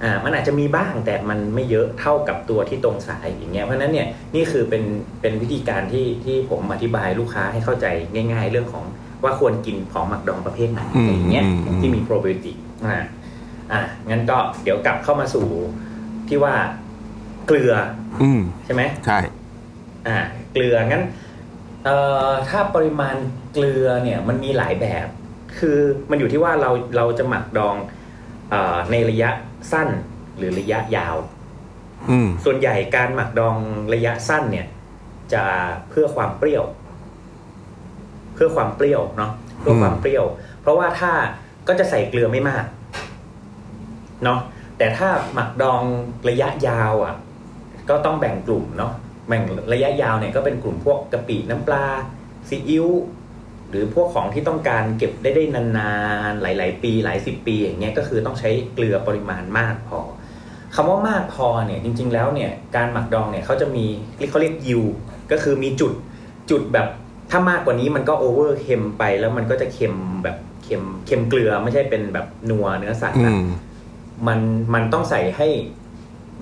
[0.03, 4.84] อ่ามันอาจจะมีบ้างแต่มันไม่เยอะเท่ากับตัวที่ตรงสายอย่างเงี้ยเพราะฉะนั้นเนี่ยนี่คือเป็น
[5.21, 8.86] เป็นวิธีการที่ที่ผมอธิบายลูกค้าให้เข้าใจง่าย ๆ เรื่องของ
[9.24, 12.57] ว่าควรกินของหมักดองประเภทไหนอืมอะไรอย่างเงี้ยอืมอืมที่มีโปรไบโอติก
[12.88, 12.97] อ่า
[13.72, 15.47] อ่างั้นก็เดี๋ยวกลับเข้ามาสู่
[16.30, 16.55] ที่ว่า
[17.47, 17.74] เกลือ
[18.24, 19.19] อืมใช่ไหมใช่
[20.07, 20.17] อ่า
[20.53, 21.03] เกลืองั้น
[21.86, 21.97] เอ่
[22.28, 23.15] อถ้าปริมาณ
[23.53, 25.07] เกลือเนี่ย มันมีหลายแบบ
[25.59, 27.76] คือมันอยู่ที่ว่าเราเราจะหมักดอง
[28.49, 29.30] เออในระยะ
[29.72, 29.89] สั้น
[30.38, 31.15] หรือระยะยาว
[32.09, 33.55] อืมส่วนใหญ่การหมักดอง
[33.93, 34.67] ระยะสั้นเนี่ย
[35.34, 35.43] จะ
[35.89, 36.63] เพื่อความเปรี้ยว
[38.34, 40.25] เพื่อความเปรี้ยวเนาะเพื่อความเปรี้ยว
[40.61, 41.11] เพราะว่าถ้า
[41.67, 42.65] ก็จะใส่เกลือไม่มาก
[44.23, 44.39] เนาะ
[44.77, 45.84] แต่ถ้าหมักดอง
[46.29, 47.15] ระยะยาวอะ
[47.89, 48.93] ก็ต้องแบ่งกลุ่มเนาะ
[49.27, 51.86] แบ่งระยะยาวเนี่ยก็เป็นกลุ่มพวกกะปิน้ำปลา
[52.49, 52.88] ซีอิ๊ว
[53.69, 55.93] หรือพวกของที่ต้องการเก็บได้ได้นา
[56.29, 59.99] นๆหลาย ๆ ปีหลายสิบปี อย่างเงี้ยก็คือต้องใช้เกลือปริมาณมากพอ
[60.75, 63.86] คำว่ามากพอเนี่ยจริง ๆ แล้วเนี่ยการหมักดองเนี่ยเขาจะมี
[64.29, 64.84] เขาเรียกยิว
[65.32, 65.93] ก็คือมีจุด
[66.49, 66.88] จุดแบบ
[67.32, 73.45] ถ้ามากกว่านี้มันก็โอเวอร์เค็มไปแล้วมันก็จะเค็มแบบเค็มเค็มเกลือไม่ใช่เป็นแบบนัวเนื้อสัตว์อืนะม
[74.27, 74.39] มัน
[74.73, 75.47] มันต้องใส่ให้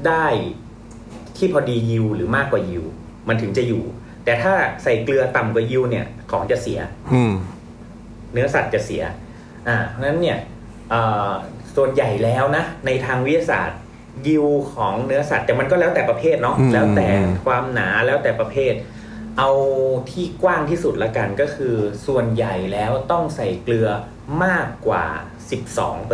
[0.07, 0.25] ได้
[1.37, 2.83] ที่พอดียิวหรือมากกว่ายิว
[3.27, 3.83] มันถึงจะอยู่
[4.25, 6.79] แต่ถ้าใส่เกลือต่ำกว่ายิวเนี่ย ของจะเสีย
[7.13, 7.33] อืม
[8.33, 9.03] เนื้อสัตว์จะเสีย
[9.67, 10.37] อ่าเพราะฉะนั้นเนี่ย
[10.89, 11.31] เอ่อ
[11.75, 13.79] ส่วนใหญ่แล้วนะ ในทางวิทยาศาสตร์
[14.27, 18.73] ยิวของเนื้อสัตว์แต่มันก็แล้วแต่ประเภทเนาะอืมแล้วแต่อืมความหนาแล้วแต่ประเภท
[19.39, 19.51] เอา
[20.11, 21.75] ที่กว้างที่สุดละกันก็คือ
[22.07, 23.87] ส่วนใหญ่แล้วต้องใส่เกลือ
[24.43, 25.05] มากกว่า
[25.49, 26.11] 12%เ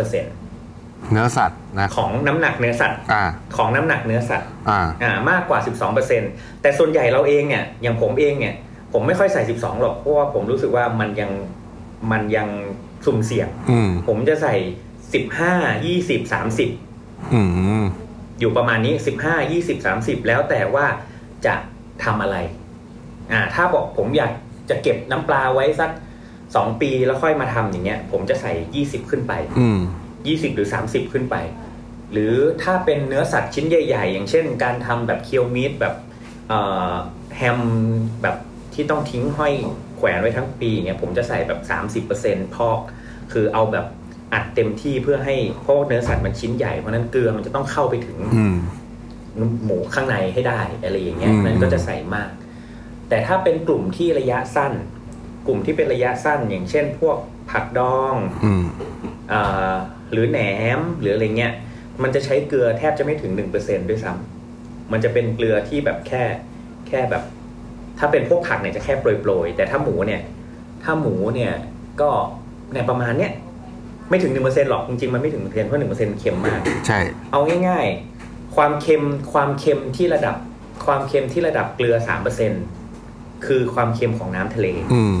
[1.12, 3.24] เนื้อสัตว์นะของน้ำหนักเนื้อสัตว์อ่า
[3.56, 5.58] ของน้ำหนักเนื้อสัตว์อ่าอ่ามากกว่า
[6.10, 8.54] 12%แต่ส่วนใหญ่เราเองเนี่ยอย่างผมเองเนี่ย
[8.92, 11.30] ผมไม่ค่อยใส่ 12หรอกเพราะว่าผมรู้สึกว่ามันยัง
[12.12, 12.48] มันยัง
[13.06, 14.54] สุ่มเสี่ยงอืมผมจะใส่
[15.14, 17.40] 15 20 30 อื
[17.82, 17.84] ม
[18.40, 20.86] อยู่ประมาณนี้ 15 20 30 แล้วแต่ว่า
[21.46, 21.54] จะ
[22.04, 22.36] ทำอะไร
[23.32, 24.32] อ่าถ้าบอกผมอยาก
[24.70, 25.90] จะเก็บน้ำปลาไว้สัก
[26.36, 28.52] 2ปีแล้วค่อยมาทำอย่างเงี้ย ผมจะใส่
[28.82, 29.78] 20ขึ้นไปอืม
[30.18, 31.36] 20หรือ30ขึ้นไป
[32.12, 35.94] หรือถ้าเป็นเนื้อสัตว์ชิ้นใหญ่ ๆ อย่างเช่น การทำแบบเคียวมีดแบบ
[36.48, 36.90] เอ่อ
[37.36, 37.58] แฮม
[38.22, 38.36] แบบ
[38.74, 39.52] ที่ต้องทิ้งห้อย
[39.96, 41.60] แขวนไว้ทั้งปีเนี่ยผมจะใส่แบบ
[42.08, 42.78] 30%พอก
[43.32, 43.86] คือเอาแบบ
[44.32, 48.56] อัดเต็มที่เพื่อให้เพราะว่าเนื้อสัตว์มันชิ้นใหญ่เพราะฉะนั้นเกลือมันจะต้องเข้าไปถึงอืม
[49.64, 52.30] หมูข้างในให้ได้อะไรอย่างเงี้ยอืมมันก็จะใส่มาก
[53.08, 54.72] แต่ถ้าเป็นกลุ่มที่ระยะสั้น
[55.46, 57.16] กลุ่มที่เป็นระยะสั้น อย่างเช่น พวก
[57.50, 58.64] ผักดองอืม
[59.32, 59.74] อ่า
[60.12, 60.38] หรือแหน
[60.78, 61.52] มหรืออะไรเงี้ย
[62.02, 66.22] มันจะใช้เกลือแทบจะไม่ถึงหนึ่งเปอร์เซ็นด้วยซ้ำมันจะเป็นเกลือที่แบบแค่
[66.88, 67.22] แค่แบบ
[67.98, 70.20] ถ้าเป็นพวกผักเนี่ยจะแค่โปรยๆแต่ถ้าหมูเนี่ย
[70.84, 71.52] ถ้าหมูเนี่ย
[72.00, 72.10] ก็
[72.72, 73.32] เนี่ยประมาณเนี้ย
[74.10, 76.98] ไม่ถึงหนึ่งเปอร์เซ็นหรอกจริงๆมันไม่ถึงหนึ่งเปอร์เซ็นเพราะหนึ่งเปอร์เซ็นเค็มมาก ใช่
[77.32, 77.86] เอาง่าย
[78.20, 79.02] ๆ ความเค็ม
[79.32, 80.36] ความเค็มที่ระดับ
[80.86, 82.52] ความเค็มที่ระดับเกลือสามเปอร์เซ็น
[83.46, 85.18] คือความเค็มของน้ำทะเล อืม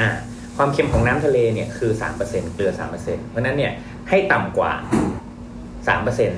[0.00, 0.08] อ่า
[0.56, 3.72] ความเค็มของน้ำทะเลเนี่ยคือสามเปอร์เซ็นเกลือสามเปอร์เซ็นเพราะฉะนั้นเนี่ย
[4.08, 4.72] ให้ต่ำกว่า
[5.88, 6.32] สามเปอร์เซ็น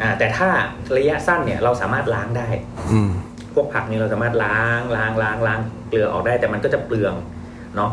[0.00, 0.48] อ่า แต่ถ้า
[0.96, 2.48] ระยะสั้นเนี่ย เราสามารถล้างได้
[2.92, 3.10] อืม
[3.54, 7.14] พวกผักนี่เราสามารถล้างล้างล้างล้างเกลือออกได้ แต่มันก็จะเปลือง
[7.76, 7.90] เนาะ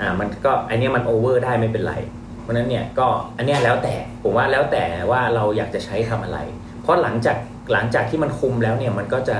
[0.00, 1.94] อ่า มันก็อันเนี้ยมันโอเวอร์ได้ไม่เป็นไร
[2.42, 6.38] เพราะฉะนั้นเนี่ยก็อันเนี้ยแล้วแต่ผมว่าแล้วแต่ว่าเราอยากจะใช้ทำอะไร
[6.82, 7.36] เพราะหลังจาก
[7.72, 9.36] หลังจากที่มันคุมแล้วเนี่ยมันก็จะ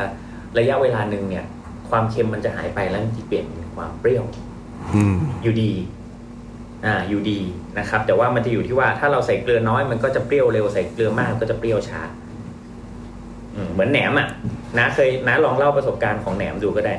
[0.59, 1.45] ระยะเวลาหนึ่งเนี่ย
[1.91, 4.25] ความเค็มมันจะหายไปแล้วมันจะเปลี่ยนเป็นความเปรี้ยว
[4.95, 5.73] อืมอยู่ดี
[6.87, 7.39] อ่าอยู่ดี
[7.79, 12.01] นะครับ แต่ว่ามันจะอยู่ที่ว่าถ้าเราใส่เกลือน้อยมันก็จะเปรี้ยวเร็วใส่เกลือมากก็จะเปรี้ยวช้า
[13.55, 14.29] อืมเหมือนแหนมอะ
[14.79, 16.95] น้าเคยน้าลองเล่าประสบการณ์ของแหนมดูก็ได้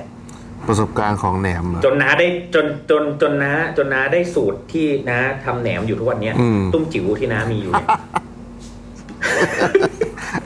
[0.67, 7.89] ประสบการณ์ของแหนมเหรอจนน้าได้จนจนจนน้าจนน้าได้สูตรที่น้าทำแหนมอยู่ทุกวันเนี้ยอืมตุ้มจิ๋วที่น้ามีอยู่เนี่ย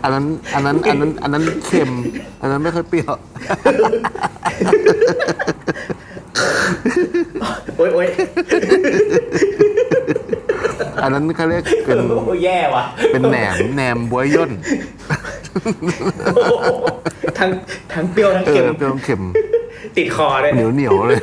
[0.08, 1.92] อันนั้นอันนั้นอันนั้นอันนั้นเค็ม
[2.42, 3.14] อันนั้นไม่ค่อยเปรี้ยว
[7.78, 8.08] โอ๊ยโอ๊ย
[11.04, 11.98] อันนั้นเขาเรียกเป็น
[12.28, 14.52] โอ้ยแย่ว่ะเป็นแหนมแหนมบวยย่น
[16.36, 16.68] โอ้โห
[17.40, 17.50] ทั้ง
[17.94, 19.22] ทั้งเปรี้ยวทั้งเอเค็อมเปรี้ยวเค็ม
[19.98, 21.22] ติดคอเลย เหนียวเหนียวๆเลย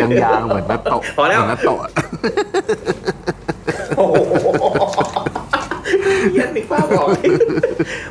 [0.00, 1.78] ยางยางๆเหมือนนัตโตะพอแล้ว เหมือนนัตโตะ
[3.96, 4.14] โอ้โห
[6.38, 7.08] ยันนึกภาพออก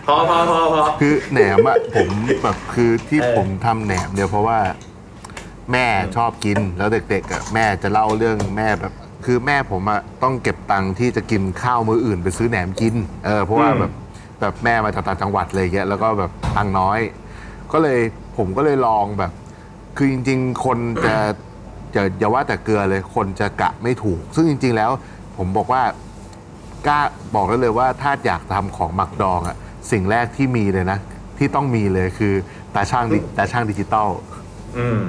[0.05, 2.09] พอพอพอพอคือแหนมอะผม
[2.43, 4.59] แบบคือที่เออผมทำแหนมเนี่ยเพราะว่า
[5.71, 5.85] แม่
[6.15, 8.93] ชอบกินแล้วเด็กๆอะแม่จะเล่าเรื่องแม่แบบ
[9.25, 12.95] คือแม่ผมอะต้องเก็บตังค์ที่จะกินข้าวมื้ออื่น ไปซื้อแหนมกิน
[13.25, 13.91] เออเพราะว่าแบบ
[14.41, 16.99] แบบแม่มาจากต่างจังหวัดเลยเงี้ยแล้วก็แบบตังค์น้อย
[17.71, 17.99] ก็เลย
[18.37, 19.31] ผมก็เลยลองแบบ
[19.97, 21.15] คือจริง ๆ คนจะ
[21.95, 24.91] จะอย่าว่าแต่เกลือเลยคนจะกะไม่ถูก ซึ่งจริง ๆ แล้ว
[25.37, 25.81] ผมบอกว่า
[26.87, 26.99] กล้า
[27.35, 29.55] บอกได้เลยว่าถ้าอยากทำของหมักดองอะ
[29.91, 30.99] สิ่งแรกที่มีเลยนะ
[31.37, 32.33] ที่ต้องมีเลยคือ
[32.75, 34.09] ตาช่างดิตาช่างดิจิตอล
[34.77, 34.99] อืม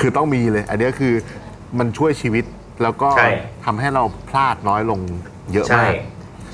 [0.00, 1.14] คือต้องมีเลย อันนี้คือ
[1.78, 2.44] มันช่วยชีวิต
[2.82, 3.30] แล้วก็ใช่
[3.64, 5.00] ทำให้เราพลาดน้อยลง
[5.52, 5.92] เยอะใช่ มาก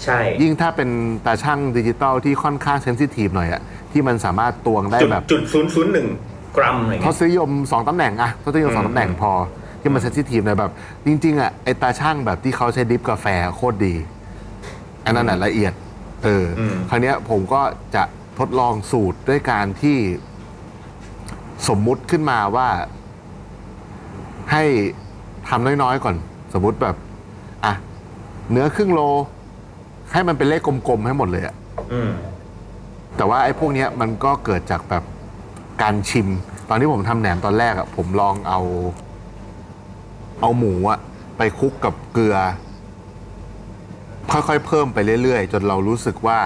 [0.05, 0.89] ใช่ ยิ่งถ้าเป็น
[1.27, 6.09] ตาช่างดิจิตอลที่ค่อนข้างเซนซิทีฟหน่อยอะที่มันสามารถตวงได้จุดแบบจุดศูนย์ศูนย์หนึ่ง
[6.57, 9.33] กรัมอะไรทเงี้ย ศนิยมสองตำแหน่งอะทศนิยมสองอืมตำแหน่งพอ
[9.81, 10.73] ที่มันเซนซิทีฟหน่อยแบบ
[11.07, 13.95] จริง ๆอะไอตาช่างแบบที่เขาใช้ดริฟกาแฟโคตรดี
[15.05, 15.73] อันนั้นน่ะละเอียด
[16.25, 17.63] เอออคราวเนี้ยผมก็
[17.95, 18.03] จะ
[18.39, 19.99] ทดลองสูตรด้วยการที่
[21.69, 22.69] สมมุติขึ้นมาว่า
[24.53, 24.65] ให้
[25.49, 26.17] ทำน้อยๆก่อน
[26.55, 26.97] สมมุติแบบ
[27.65, 27.75] อะ
[28.51, 29.01] เนื้อครึ่งโล
[30.13, 31.55] ให้มันเป็นเลขกลมๆให้หมดเลยอะ
[31.93, 32.11] อืม
[33.17, 35.05] แต่ว่าไอ้พวกเนี้ยมันก็เกิดจากแบบ
[35.83, 36.29] การชิม
[36.69, 38.61] ตอนที่ผมทำแหนมตอนแรกอะผมลองเอา
[40.41, 40.99] เอาหมูอะ
[41.37, 42.37] ไปคลุกกับเกลือ
[44.31, 46.39] ค่อยๆ เพิ่มไปเรื่อยๆ จนเรารู้สึกว่า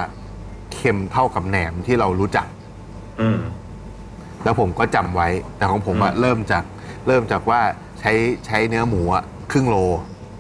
[0.75, 2.47] เค็มเท่ากับแหนมที่เรารู้จัก
[3.21, 3.41] อืม
[4.45, 6.65] แล้วผมก็จำไว้ แต่ของผมอะอืม เริ่มจาก
[7.07, 7.61] เริ่มจากว่า
[8.01, 8.13] ใช้
[8.47, 9.77] ใช้เนื้อหมูอะครึ่งโล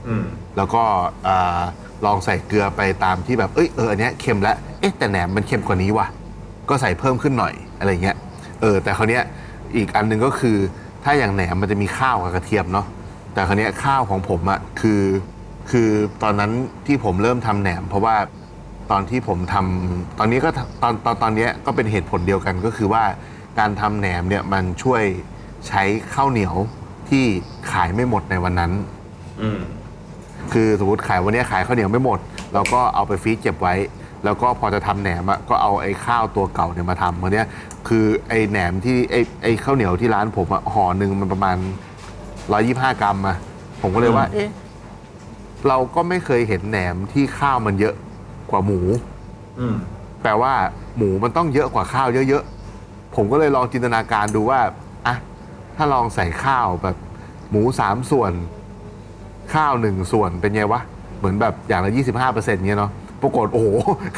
[0.08, 0.24] อืม
[0.56, 0.82] แล้วก็
[1.26, 1.60] อ่า
[2.04, 6.06] ลองใส่เกลือไปตามที่แบบ เอ้ย เออ อันเนี้ยเค็มแล้ว เอ๊ะ แต่แหนมมันเค็มกว่านี้ว่ะ
[6.68, 8.16] ก็ใส่เพิ่มขึ้นหน่อยอะไรเงี้ย
[8.60, 9.22] เออ แต่คราวเนี้ย
[9.76, 10.56] อีกอันหนึ่งก็คือ
[11.04, 12.86] ถ้าอย่างแหนมมันจะมีข้าวกับกระเทียมเนาะ
[13.32, 15.00] แต่คราวเนี้ยข้าวของผมอะคือ
[15.70, 15.90] คือ
[16.22, 16.52] ตอนนั้น
[16.86, 18.16] ที่ผมเริ่มทำแหนม เพราะว่า
[18.90, 20.50] ตอนที่ผมทำตอนนี้ก็
[20.82, 23.04] ตอนตอนตอนเนี้ยก็เป็นเหตุผลเดียวกันก็คือว่า
[23.58, 25.02] การทำแหนมเนี่ยมันช่วย
[25.68, 25.82] ใช้
[26.14, 26.54] ข้าวเหนียว
[27.08, 27.24] ที่
[27.72, 28.72] ขายไม่หมดในวันนั้น
[29.42, 29.60] อืม
[30.52, 32.18] คือสมมติขายวันนี้ขายข้าวเหนียวไม่หมด
[32.54, 33.74] เราก็เอาไปฟรีซเก็บไว้
[34.24, 37.46] แล้วก็พอจะทำแหนมอะก็เอาไอ้ข้าวตัวเก่าเนี่ยมาทำวันนี้ย
[37.88, 41.56] คือไอ้แหนมที่ไอ้ไอ้ข้าวเหนียวที่ร้านผมอะห่อหนึ่งมันประมาณ
[42.28, 43.36] 125 กรัมอะ
[43.82, 44.48] ผมก็เลยว่า เอ๊ะ
[45.68, 47.94] เราก็ไม่เคยเห็นแหนมที่ข้าวมันเยอะ
[48.50, 48.80] กว่าหมู
[49.60, 49.76] อืม
[50.22, 50.52] แปลว่า
[50.96, 54.60] หมูมันต้องเยอะกว่าข้าวเยอะๆ ผมก็เลยลองจินตนาการดูว่า
[55.06, 55.16] อะ
[55.76, 56.96] ถ้าลองใส่ข้าวแบบ
[57.50, 58.32] หมูสามส่วน
[59.54, 60.80] ข้าวหนึ่งส่วนเป็นไงวะ
[61.18, 62.90] เหมือนแบบอย่างละ25เปอร์เซ็นต์เงี้ยเนาะ
[63.22, 63.68] ปรากฏโอ้โห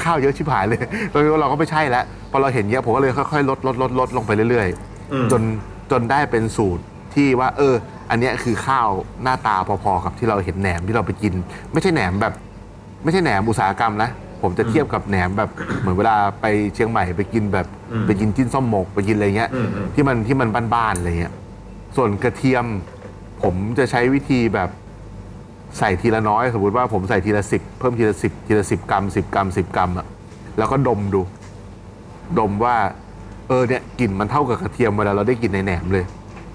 [0.03, 4.69] ข้าวเยอะชิบหายเลยแล้วเราก็ไม่ใช่แล้วพอเราเห็นเยอะผมก็เลยค่อยๆลดลดลดลดลงไปเรื่อย
[5.13, 5.43] อืม ๆ จน
[5.91, 6.83] จนได้เป็นสูตร
[7.15, 7.75] ที่ว่า เออ
[8.11, 8.89] อันเนี้ยคือข้าว
[9.23, 11.35] หน้าตาพอๆกับที่เราเห็นแหนมที่เราไปกิน
[11.73, 12.35] ไม่ใช่แหนมแบบ
[13.05, 14.11] ไม่ใช่แหนมอุตสาหกรรมนะ
[14.43, 15.51] ผมจะเทียบกับแหนมแบบ
[15.81, 21.35] เหมือนเวลาไปเชียงใหม่ไปกินแบบอืมไปกินจิ้นส้มหมกไปกินอะไรเงี้ย อืมอืม ที่มันที่มันบ้านๆอะไรเงี้ย
[21.97, 22.65] ส่วนกระเทียม
[23.43, 24.71] ผมจะใช้วิธีแบบ
[25.79, 30.07] ใส่ทีละน้อย สมมติว่าผมใส่ทีละสิบเพิ่มทีละสิบทีละสิบกรัมสิบกรัมสิบกรัมอะ
[30.59, 31.23] แล้วก็ดมดู
[32.39, 32.77] ดมว่า
[33.49, 36.05] เออเนี่ยกลิ่นมันเท่ากับกระเทียมเวลาเราได้กินในแหนมเลย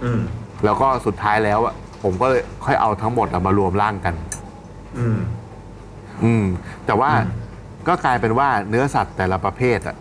[0.04, 0.22] อืม
[0.64, 4.14] แล้วก็สุดท้ายแล้วอะผมก็เลยค่อยเอาทั้งหมดอะมารวมร่างกัน
[4.98, 5.20] อืม
[6.24, 6.46] อืม
[6.86, 7.42] แต่ว่าอืม
[7.88, 9.96] ก็กลายเป็นว่าเนื้อสัตว์แต่ละประเภทอะ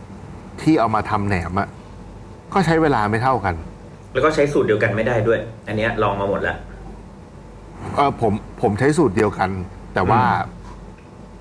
[0.62, 1.68] ที่เอามาทำแหนมอะ
[2.52, 3.54] ก็ใช้เวลาไม่เท่ากัน
[4.12, 5.38] แล้วก็ใช้สูตรเดียวกันไม่ได้ด้วย
[5.68, 6.56] อันเนี้ยลองมาหมดแล้ว
[7.96, 8.32] เออผม
[8.62, 9.50] ผมใช้สูตรเดียวกัน
[9.94, 10.58] แต่ว่าอื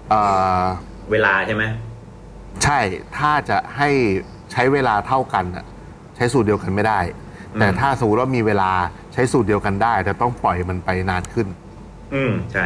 [0.07, 0.13] มเอ
[0.61, 0.63] อ
[1.11, 1.63] เวลาใช่ไหม
[2.63, 2.80] ใช่
[3.17, 3.89] ถ้าจะให้
[4.51, 5.65] ใช้เวลาเท่ากันอะ
[6.15, 6.99] ใช้สูตรเดียวกันไม่ได้
[7.59, 8.72] แต่ถ้าสมมติว่ามีเวลา
[9.14, 11.47] ใช้สูตรเดียวกันได้ แต่ต้องปล่อยมันไปนานขึ้น
[12.14, 12.66] อืมใช่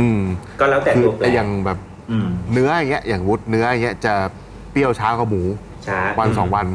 [0.00, 0.20] อืม
[0.60, 1.78] ก็แล้วแต่คือตัวแปรอย่างแบบ
[2.10, 4.14] อืมเนื้ออย่างเงี้ยอย่างวุฒเนื้ออย่างเงี้ยจะ
[4.70, 5.42] เปรี้ยวช้ากว่าหมู
[5.86, 6.66] ช้าวันสองวัน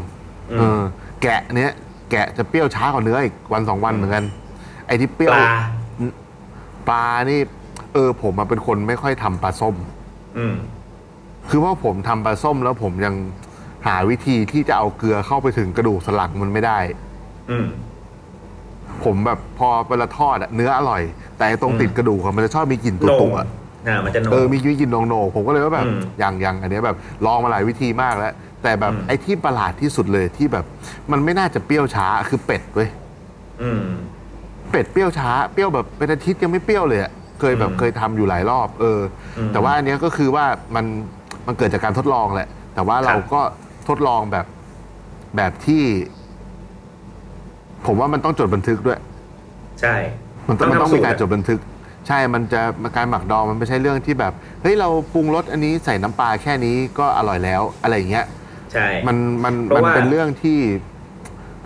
[0.51, 0.79] อืมเออ
[1.21, 1.71] แกะเนี้ย
[2.11, 4.25] แกะจะเปรี้ยวช้ากว่าเนื้ออีกวันสองวันเหมือนกัน
[4.87, 5.53] ไอ้ที่เปรี้ปยวลา
[6.89, 7.39] ปปลานี่
[7.93, 9.75] เออ ผมมาเป็นคนไม่ค่อยทำปลาส้ม
[10.37, 10.55] อืม
[11.49, 13.15] คือว่าผมทำปลาส้มแล้วผมยัง
[13.87, 16.79] หาวิธีที่จะเอาเกลือเข้าไปถึงกระดูกสันหลังมันไม่ได้
[17.49, 17.65] อืม
[19.05, 21.01] ผมแบบพอเวลาทอดอะเนื้ออร่อย
[21.37, 23.37] แต่ไอ้ตรงอืมติดกระดูกอะมันจะชอบมีกลิ่นตัวโหนตังว
[23.87, 28.33] อ่ามันจะโหนงเออมีวิกลิ่นโหนงๆผมก็เลยว่าแบบอืมอย่างอย่างอันเนี้ยแบบลองมาหลายวิธีมากแล้ว
[28.63, 30.65] แต่แบบอืม ไอ้ที่ประหลาดที่สุดเลยที่แบบ
[31.11, 32.89] มันไม่น่าจะเปรี้ยวช้าคือเป็ดเว้ย
[33.61, 33.81] อืม
[34.71, 38.99] เป็ดเปรี้ยวช้าเปรี้ยวแบบเป็นอาทิตย์ยังไม่เปรี้ยวเลยอะเคยแบบอืมเคยทำอยู่หลายรอบ เออ
[39.37, 40.45] อมแต่ว่าอันเนี้ยก็คือว่า
[40.75, 40.85] มัน
[41.47, 43.41] มันเกิดจากการทดลองแหละ แต่ว่าเราก็
[43.89, 44.45] ทดลองแบบ
[45.37, 45.83] แบบที่
[47.85, 48.99] ผมว่ามันต้องจดบันทึกด้วย
[49.81, 49.95] ใช่
[50.47, 51.59] มันต้องมันต้องทำมีการสูะจดบันทึก
[52.07, 52.61] ใช่ มันจะ
[52.95, 58.25] การหมักดองมันไม่ใช่เรื่องที่แบบ เฮ้ยเราปรุงรสอันนี้ใส่น้ำปลาแค่นี้ก็อร่อยแล้วอะไรอย่างเงี้ย
[58.73, 60.59] ใช่ มันมันเพราะมันว่า เป็นเรื่องที่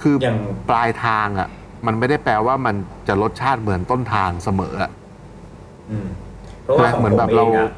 [0.01, 0.39] คืออย่าง
[0.70, 1.47] ปลายทางอะ
[1.86, 2.76] มันไม่ได้แปลว่ามัน
[3.07, 4.91] จะรสชาติเหมือนต้นทางเสมออะ
[5.91, 6.07] อืม
[6.63, 7.70] เพราะว่านะของเหมือนผมแบบเอเรางอะ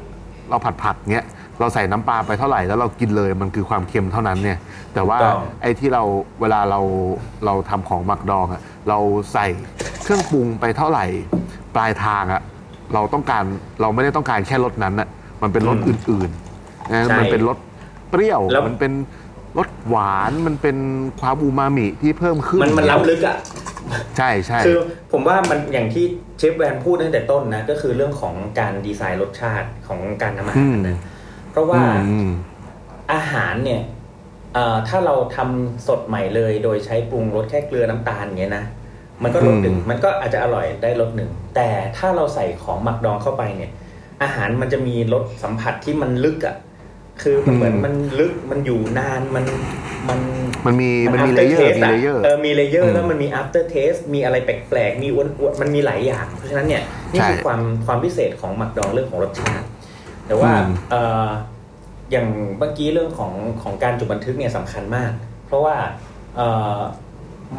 [0.50, 1.26] เราผัดผัดเงี้ย
[1.60, 4.58] เราใส่น้ำปลาไปเท่าไหร่แล้วเรากินเลยมันคือความเค็มเท่านั้นเนี่ย
[4.94, 6.02] แต่ว่าถูกต้อง ไอ้ที่เรา
[6.40, 6.80] เวลาเรา
[7.46, 8.98] เราทำของหมักดองอะเรา
[9.32, 9.46] ใส่
[10.02, 11.04] เครื่องปรุงไปเท่าไหร่
[11.74, 12.42] ปลายทางอะ
[12.94, 13.44] เราต้องการ
[13.80, 15.08] เราไม่ได้ต้องการแค่รสนั้นอะ
[15.42, 17.56] มันเป็นรสอื่นๆนะใช่มันเป็นรส
[18.10, 18.92] เปรี้ยวแล้ว มันเป็น
[19.58, 20.76] รสหวานมันเป็น
[21.20, 23.36] ความอูมามิที่เพิ่มขึ้นมันมันล้ำลึกอะ
[24.16, 24.78] ใช่ใช่ คือ
[25.12, 26.04] ผมว่ามันอย่างที่
[26.38, 30.98] เชฟแวนพูดตั้งแต่ต้นนะ ก็คือเรื่องของการดีไซน์รสชาติของการทำอาอืหารมนะ
[31.50, 32.28] เพราะว่าอืม
[33.12, 33.82] อาหารเนี่ย
[34.54, 38.64] เอ่อถ้าเราทำสดใหม่เลย โดยใช้ปรุงรสแค่เกลือน้ำตาลอย่างเงี้ยนะ
[39.22, 43.72] มันก็รสหนึ่งอืมมันก็อาจจะอร่อยได้รสหนึ่งแต่ถ้าเราใส่ของหมักดองเข้าไปเนี่ย
[44.22, 46.56] อาหารมันจะมีรสสัมผัสที่มันลึกอะ่ะ
[47.22, 49.44] คือมันเหมือนมันลึกมันอยู่นานมัน
[50.08, 50.20] มัน
[50.66, 56.82] มันมีมันมี after เลเยอร์ taste มีเลเยอร์เออมีเลเยออืร์มแล้วมันมี after taste มีอะไรแปลกๆ มีอ้วนๆมันมีหลายอย่าง เพราะฉะนั้นเนี่ย
[57.12, 59.66] นี่คือใช่ความความพิเศษของหมักดองเรื่องของรสชาติ
[60.30, 61.28] แต่ว่าอืมเอ่อ
[62.10, 62.26] อย่าง
[62.58, 65.10] เมื่อกี้เรื่องของของการจดบันทึกเนี่ยสำคัญมาก
[65.46, 65.76] เพราะว่า
[66.36, 66.78] เอ่อ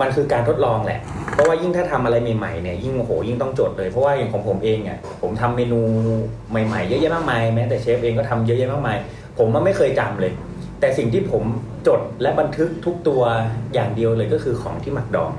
[0.01, 0.99] มันคือการทดลองแหละ
[1.33, 5.81] เพราะว่ายิ่งถ้าทำอะไรใหม่ๆเนี่ยยิ่งโอ้โหยิ่งต้องจดเลย เพราะว่าอย่างของผมเองเนี่ยผมทำเมนู
[6.49, 8.97] ใหม่ๆเยอะแยะมากมายแม้แต่เชฟเองก็ทำเยอะแยะมากมาย
[9.37, 10.33] ผมมันไม่เคยจำเลย
[10.79, 11.43] แต่สิ่งที่ผม
[11.87, 13.21] จดและบันทึกทุกตัว
[13.73, 15.31] อย่างเดียวเลยก็คือของที่หมักดอง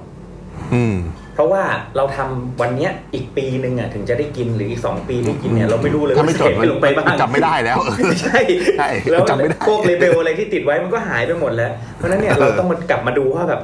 [0.74, 0.96] อืม
[1.34, 1.62] เพราะว่า
[1.96, 7.78] เราทำวันเนี้ยอีกปีหนึ่งอะถึงจะได้กินหรืออีกสองปีได้กินเนี่ยเราไม่รู้เลยถ้าไม่จดใส่ลงไปบ้างจำไม่ได้แล้ว
[8.22, 8.40] ใช่
[8.78, 13.60] ใช่แล้วจำไม่ได้พวกเลเบลอะไรที่ติดไว้มันก็หายไปหมดแล้ว เพราะฉะนั้นเนี่ยเราต้องมากลับมาดูว่าแบบ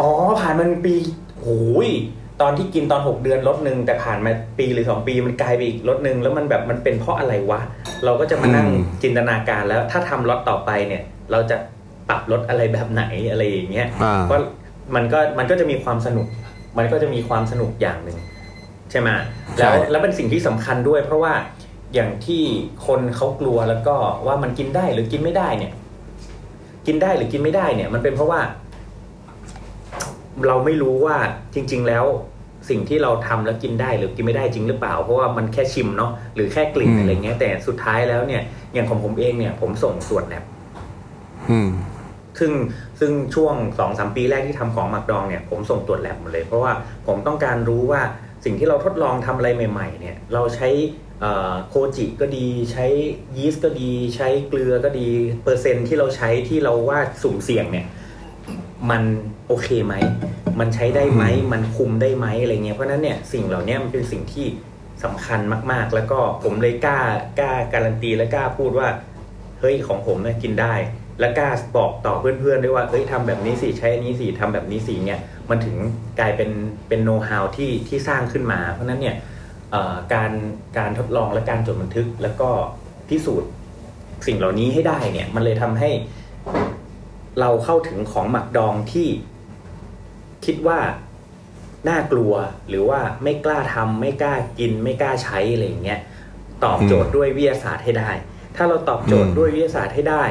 [0.00, 0.94] อ๋อผ่านมันปี
[1.42, 1.88] โอ้ย
[2.40, 7.60] ตอนที่กินตอน 6 เดือนลดหนึ่งแต่ผ่านมาปีหรือ 2 ปีมันกลายไปอีกลดหนึ่งแล้วมันแบบมันเป็นเพราะอะไรวะ
[8.04, 11.56] เราก็จะมานั่งอืมจินตนาการแล้วถ้าทำล็อตต่อไปเนี่ย เราจะ
[12.08, 14.40] ปรับลดอะไรแบบไหนอะไรอย่างเงี้ยอ่าเพราะ
[14.94, 16.26] มันก็มันก็จะมีความสนุก
[16.76, 18.18] มันก็จะมีความสนุกอย่างหนึ่ง
[18.90, 19.08] ใช่ไหม
[19.58, 21.32] แล้วแล้วเป็นสิ่งที่สำคัญด้วย เพราะว่า
[21.94, 22.42] อย่างที่
[22.86, 23.96] คนเขากลัวแล้วก็
[24.26, 25.72] ว่ามันกินได้หรือกินไม่ได้เนี่ย
[26.86, 28.40] กินได้หรือกินไม่ได้เนี่ย มันเป็นเพราะว่า
[30.46, 31.16] เราไม่รู้ว่า
[31.54, 32.04] จริง ๆ แล้ว
[32.68, 38.42] สิ่งที่เราทำแล้วกินได้หรือกินไม่ได้จริงหรือเปล่า เพราะว่ามันแค่ชิมเนาะหรือแค่กลิ่นอืมอะไรเงี้ย แต่สุดท้ายแล้วเนี่ย
[38.72, 40.44] อย่างของผมเองเนี่ย ผมส่งตรวจแลบ
[41.50, 41.70] อืม
[42.38, 42.52] ซึ่ง
[43.00, 46.72] ซึ่งช่วงสองสามปีแรกที่ทำของหมักดองเนี่ยผมส่งตรวจแลบหมดเลย เพราะว่า
[47.06, 48.02] ผมต้องการรู้ว่า
[48.44, 50.68] สิ่งที่เราทดลองทำอะไรใหม่ๆเนี่ยเราใช้
[51.20, 52.86] เอ่อโคจิก็ดีใช้
[53.36, 55.08] ยีสต์ก็ดีใช้เกลือก็ดี
[55.44, 57.86] เปอร์เซ็นต์ที่เราใช้ที่เราว่าสุ่มเสี่ยงเนี่ย
[58.90, 59.02] มัน
[59.48, 59.94] โอเคไหม
[60.60, 64.46] มันใช้ได้ไหมอืมมันคุมได้ไหมอะไรเงี้ย เพราะฉะนั้นเนี่ยสิ่งเหล่านี้มันเป็นสิ่งที่
[65.04, 65.40] สำคัญ
[65.72, 66.98] มาก ๆ แล้วก็ผมเลยกล้า
[67.38, 68.88] กล้าการันตีและกล้าพูดว่า
[69.60, 70.74] เฮ้ยของผมเนี่ยกินได้
[71.20, 75.76] และกล้าบอกต่อเพื่อนๆด้วยว่าเฮ้ยทำแบบนี้สิใช้อันนี้สิทำแบบนี้สิเนี่ยมันถึง
[76.20, 76.50] กลายเป็น
[76.88, 79.16] เป็นโน้ตฮาวที่ที่สร้างขึ้นมา เพราะนั้นเนี่ย
[80.14, 80.32] การ
[80.78, 82.50] การทดลองและการจดบันทึกแล้วก็
[83.08, 83.50] พิสูจน์
[84.26, 85.90] สิ่งเหล่านี้ให้ได้เนี่ย มันเลยทำให้
[87.40, 89.08] เราเข้าถึงของหมักดองที่
[90.44, 90.78] คิดว่า
[91.88, 92.32] น่ากลัว
[92.68, 96.00] หรือว่าไม่กล้าทำไม่กล้ากิน ไม่กล้าใช้อะไรอย่างเงี้ย
[96.64, 98.10] ตอบโจทย์ด้วยวิทยาศาสตร์ให้ได้
[98.56, 100.24] ถ้าเราตอบโจทย์ด้วยวิทยาศาสตร์ให้ได้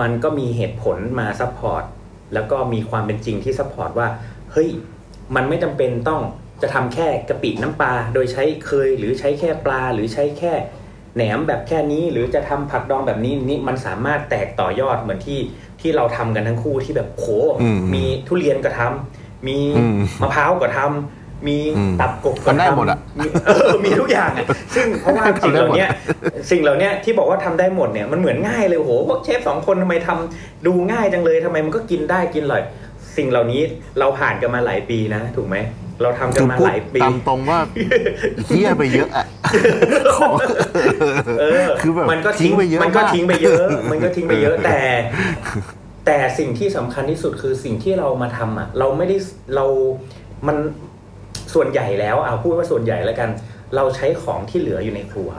[0.00, 1.84] มันก็มีเหตุผลมา support
[2.34, 4.08] แล้วก็มีความเป็นจริงที่ support ว่า
[4.52, 4.68] เฮ้ย
[5.34, 6.20] มันไม่จำเป็นต้อง
[6.62, 10.52] จะทำแค่กะปิน้ำปลาโดยใช้เคยหรือใช้แค่ปลาหรือใช้แค่
[11.14, 15.40] แหนมแบบแค่นี้หรือจะทำผักดองแบบนี้นี่มันสามารถแตกต่อยอดเหมือนที่
[15.80, 17.26] ที่เราทำกันทั้งคู่ที่แบบโห
[17.62, 25.86] อืมมีทุเรียนก็ทำมีอืมมะพร้าวก็ทำ มีอืมตับกบก็ทำได้ทำหมดอะมีเออมีทุกอย่างอะซึ่งเพราะว่าสิ่งเหล่านี้
[26.50, 32.62] สิ่งเหล่านี้ที่บอกว่าทำได้หมดเนี่ยมันเหมือนง่ายเลยโอ้โหพวกเชฟสองคนทำไมทำดูง่ายจังเลยทำไมมันก็กินได้กินอร่อย
[33.16, 33.60] สิ่งเหล่านี้
[33.98, 35.56] เราผ่านกันมาหลายปีนะ ถูกไหม
[36.02, 37.58] เราทำกันคือมาพูดหลายปีตามตรงว่า
[38.46, 39.24] เฮี้ยไปเยอะอะ
[40.16, 40.32] ของ
[41.40, 44.78] เออคือแบบมันก็ทิ้ทิ้งงไปเยอะมันก็มากทิ้งไปเยอะ มันก็ทิ้งไปเยอะแต่
[46.06, 49.16] แต่สิ่งที่สำคัญที่สุดคือสิ่งที่เรามาทำอะ เราไม่ได้
[49.54, 49.66] เรา
[50.46, 50.56] มัน
[51.54, 53.30] ส่วนใหญ่แล้วเอาพูดว่าส่วนใหญ่แล้วกัน
[53.76, 55.30] เราใช้ของที่เหลืออยู่ในครัว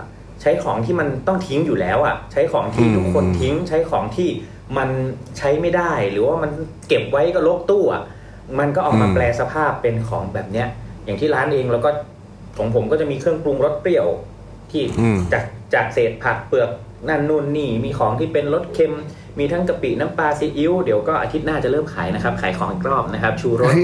[0.41, 4.29] ใช้ของที่มันต้องทิ้งอยู่แล้วอะ ใช้ของที่อืมทุกคนทิ้ง ใช้ของที่
[4.77, 4.89] มัน
[5.37, 6.51] ใช้ไม่ได้ หรือว่ามัน
[6.87, 8.03] เก็บไว้ก็ลกตู้อะ
[8.59, 10.67] มันก็ออกมาอืมแปลสภาพเป็นของแบบเนี้ย
[11.05, 11.91] อย่างที่ร้านเองเราก็
[12.57, 14.07] ของผมก็จะมีเครื่องปรุงรสเปรี้ยว
[14.71, 15.43] ที่อืมจาก
[15.73, 16.69] จากเศษผักเปลือก
[17.09, 18.93] นั่นนู่นนี่มีของที่เป็นรสเค็ม
[19.39, 23.75] มีทั้งกะปิน้ำปลาซีอิ๊วเดี๋ยวก็อาทิตย์หน้าจะเริ่มขายนะครับ ขายของอีกรอบนะครับ ชูรส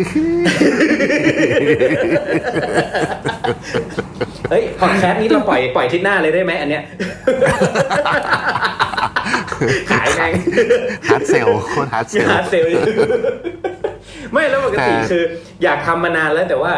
[4.49, 6.83] เฮ้ยพอดแคสต์นี้เราปล่อยปล่อยอาทิตย์หน้าเลยได้ไหมอันเนี้ย
[9.91, 10.23] ขายไง
[11.07, 12.65] hard sell โคตร hard sell hard sell
[14.31, 15.23] ไม่แล้วปกติแต่คือ
[15.63, 16.73] อยากทำมานานแล้วแต่ว่า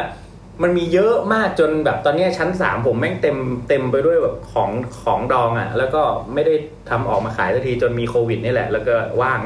[0.64, 3.38] มันมีเยอะมากจนแบบตอนเนี้ยชั้นสามผมแม่งเต็ม
[3.70, 4.70] เต็มไปด้วยแบบของ
[5.04, 6.02] ของดองอะ แล้วก็
[6.34, 6.54] ไม่ได้
[6.90, 9.40] ทำออกมาขายสักทีจนมีโควิดนี่แหละ แล้วก็ว่าง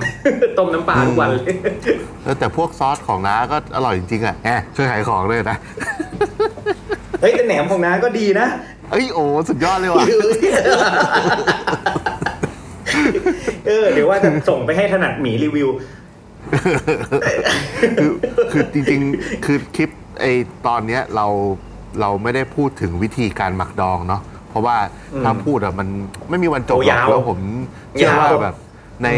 [0.57, 1.53] ต้มน้ำปลาทุกวันเลย
[2.23, 5.57] เออแต่พวกซอสของน้าก็อร่อยจริงๆอะแอบช่วยขายของด้วยนะ
[7.21, 8.47] เฮ้ยแต่แหนมของน้าก็ดีนะ
[8.91, 10.05] เอ้ยโอ้สุดยอดเลยว่ะ
[13.67, 15.69] เออเดี๋ยวว่าจะส่งไปให้ถนัดหมีรีวิว
[17.99, 18.11] คือ
[18.51, 19.89] คือจริง ๆ คือคลิป
[20.21, 20.25] ไอ
[20.67, 21.27] ตอนเนี้ยเรา
[22.01, 24.77] เราไม่ได้พูดถึงวิธีการหมักดองเนาะเพราะว่า
[25.23, 25.87] ถ้าพูดอะมัน
[26.29, 27.39] ไม่มีวันจบหรอกโอ้ยาวแล้วผม
[27.97, 28.55] เชื่อว่ายาวแบบ
[29.03, 29.09] ใน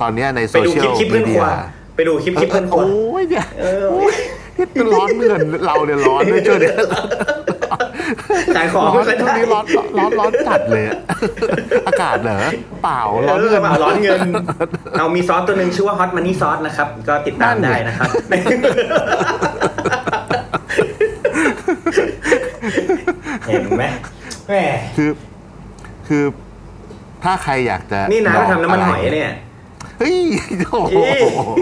[0.00, 1.48] ตอนเนี้ยในโซไปดูเชียคลิปลคลิปเพื่มีอนคเดีรัวย
[1.96, 4.14] ไปดูคลิปคลิปเพื่อนครัวโอ้ยเนี่ยเออโอ้ย
[4.56, 6.76] นี่ร้อนเงินเราเนี่ยร้อนด้วยช่วงเนี้ย
[8.56, 9.64] ขายของร้อนก็ช่วงได้นี้ร้อน
[9.98, 10.98] ร้อนร้อนจัดเลยอะ
[11.88, 12.38] อากาศเหรอ
[12.82, 14.20] เปล่าร้อนเงินเร้อนเงิน
[14.98, 18.08] เอามีซอสตัวหนึ่งชื่อว่าฮอตมันนี่ซอสนะครับ ก็ติดตามนั่นไงได้นะครับ
[23.48, 23.84] เห็นไหม
[24.48, 24.54] แหม
[24.96, 25.10] คือ
[26.08, 26.24] คือ
[27.24, 29.32] ถ้าใครอยากจะนี่นะลก็งทำน้ำมันะไรหอยเนี่ย
[29.98, 30.18] เฮ้ย
[30.70, 30.98] โอ้โห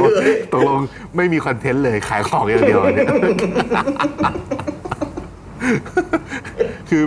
[0.01, 0.79] เฮ้ยตกลง
[1.17, 3.09] ไม่มีคอนเทนต์เลยขายของอย่างเดียวเนี่ย
[6.89, 7.05] คือ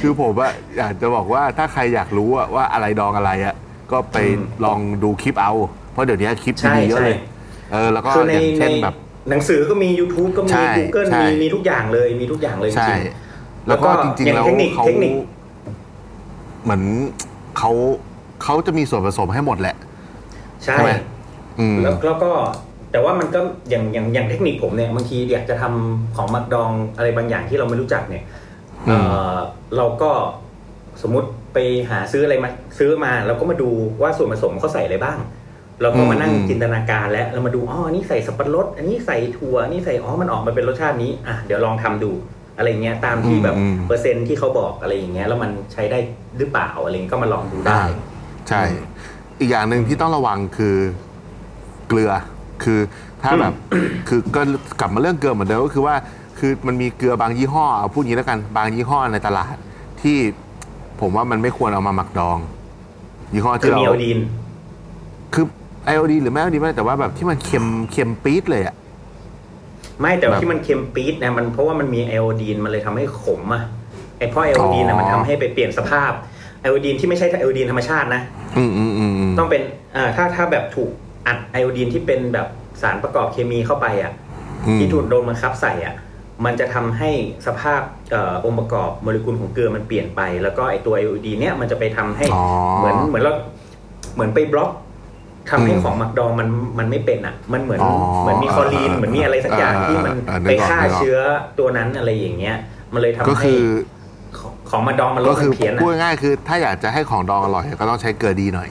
[0.00, 3.54] คือผมอะอยากจะบอกว่าถ้าใครอยากรู้อะว่าอะไรดองอะไรอะ
[3.92, 4.16] ก็ไป
[4.64, 5.52] ลองดูคลิปเอา
[5.92, 8.94] เพราะเดี๋ยวนี้คลิปใช่มีเยอะเลยใช่เออแล้วก็คือในอย่างในเช่นแบบ
[9.30, 12.98] หนังสือก็มี YouTube ก็มีใช่ Google ใช่มีมีทุกอย่างเลยมีทุกอย่างเลยจใช่ริง
[13.68, 15.12] แล้วก็แล้วก็จริงอๆย่างแล้วเทคนิคเขาเทคนิค
[16.64, 16.82] เหมือน
[17.58, 17.70] เขา
[18.42, 20.92] เขาจะมีส่วนผสมให้หมดแหละๆใช่ใช่ไหม
[21.60, 22.30] อืมแล้วแล้วก็
[22.92, 23.40] แต่ว่ามันก็
[23.70, 28.24] อย่างอย่างอย่างเทคนิคผมเนี่ยบางทีอยากจะทำของหมักดองอะไรบางอย่างที่เราไม่รู้จักเนี่ย
[28.88, 29.36] อืมเอ่อ
[29.76, 30.10] เราก็
[31.02, 31.58] สมมุติไป
[31.90, 33.70] หาซื้ออะไรมาซื้อมาเราก็มาดู
[34.02, 35.18] ว่าส่วนผสมเขาใส่อะไรบ้าง
[35.82, 42.10] เราก็มานั่งจินตนาการแล้วเรามาดูอ๋ออันนี่ใส่สับปะรด อันนี้ใส่ถั่วอันนี่ใส่อ๋อมันออกมาเป็นรสชาตินี้อะเดี๋ยวลองทำดู
[42.56, 45.98] อะไรเงี้ยตามที่แบบอืมเปอร์เซ็นต์ที่เขาบอกอะไรอย่างเงี้ยแล้วมันใช้ได้
[46.38, 47.86] หรือเปล่าอะไรเงี้ยก็มาลองดูได้อ่า
[48.48, 48.62] ใช่
[49.40, 50.76] อีกอย่างหนึ่งที่ต้องระวังคือ
[51.88, 52.12] เกลือ
[52.64, 52.80] คือ
[53.22, 53.52] ถ้าแบบ
[54.08, 54.40] คือก็
[54.80, 55.94] กลับมาเรื่องเกลือเหมือนเดิมก็คือว่า
[56.38, 59.54] คือมันมีเกลือบางยี่ห้อเอาพูดอย่างนี้แล้วกันบางยี่ห้อในตลาด
[60.02, 60.16] ที่
[61.00, 62.38] ผมว่ามันไม่ควรเอามาหมักดอง
[63.32, 64.18] ยี่ห้อคืที่อเรามีไอโอดีน
[65.34, 65.44] คือ
[65.86, 68.74] ไอโอดีหรือไม่ไอโอดีไม่ได้แต่ว่าแบบที่มันเค็มเค็มปี๊ดเลยอะ
[70.00, 73.62] ไม่แต่ว่าแบบที่มันเค็มปี๊ดนะมันเพราะว่ามันมีไอโอดีนมันเลยทำให้ขมอะ
[74.18, 76.12] ไอเพราะไอโอดีนนะอ๋อมันทำให้ไปเปลี่ยนสภาพ
[76.60, 78.22] ไอโอดีนที่ไม่ใช่ไอโอดีนธรรมชาตินะ
[78.56, 79.62] อืมอืมอืมอืมต้องเป็น
[79.96, 80.90] อ่าถ้าถ้าแบบถูก
[81.26, 82.46] อัดไอโอดีนที่เป็นแบบ
[82.82, 84.12] สารประกอบเคมีเข้าไปอะ
[84.66, 85.94] อืมที่ถูกโดนบังคับใส่อะ
[86.44, 87.10] มันจะทำให้
[87.46, 87.80] สภาพ
[88.10, 92.44] เอ่อองค์ประกอบโมเลกุลของเกลือมันเปลี่ยนไป แล้วก็ไอตัวไอโอดีนเนี่ยมันจะไปทำให้อ๋อ
[92.78, 93.32] เหมือนเหมือนเรา
[94.14, 94.70] เหมือนไปบล็อก
[95.50, 97.92] ทำให้อืมของหมักดองมันมันไม่เป็นอะ มันเหมือนอ๋อ
[98.22, 101.18] เหมือนมีคลอรีนเหมือนมีอะไรสักอย่างอ่าที่มันอ่านึกไปออกฆ่านึกออกเชื้อ
[101.58, 102.56] ตัวนั้นอะไรอย่างเงี้ย
[102.92, 103.62] มันเลยทำก็ให้คือ
[104.38, 108.68] ของของหมาดองมันลก็ดคือมันเพี้ยนพูดอะง่ายๆคือ ถ้าอยากจะให้ของดองอร่อย ก็ต้องใช้เกลือดีหน่อย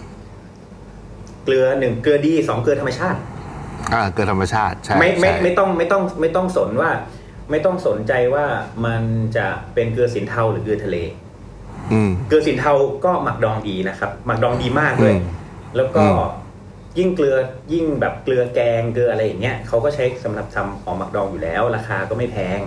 [1.43, 3.19] เกลือหนึ่งเกลือดีสองเกลือธรรมชาติ
[3.93, 6.91] อ่า เกลือธรรมชาติใช่ไม่ไม่ใช่ไม่ต้องไม่ต้องไม่ต้องสนว่า
[7.51, 8.45] ไม่ต้องสนใจว่า
[8.85, 9.01] มัน
[9.37, 10.97] จะเป็นเกลือสินเทาหรือเกลือทะเล
[11.93, 12.73] อืมเกลือสินเทา
[13.05, 15.21] ก็หมักดองดีนะครับ หมักดองดีมากเลยอืม
[15.77, 16.17] แล้วก็อืม
[16.97, 17.35] ยิ่งเกลือ
[17.73, 22.59] ยิ่งแบบเกลือแกงเกลืออะไรอย่างเงี้ยเขาก็ใช้สำหรับทำของหมักดองอยู่แล้ว ราคาก็ไม่แพง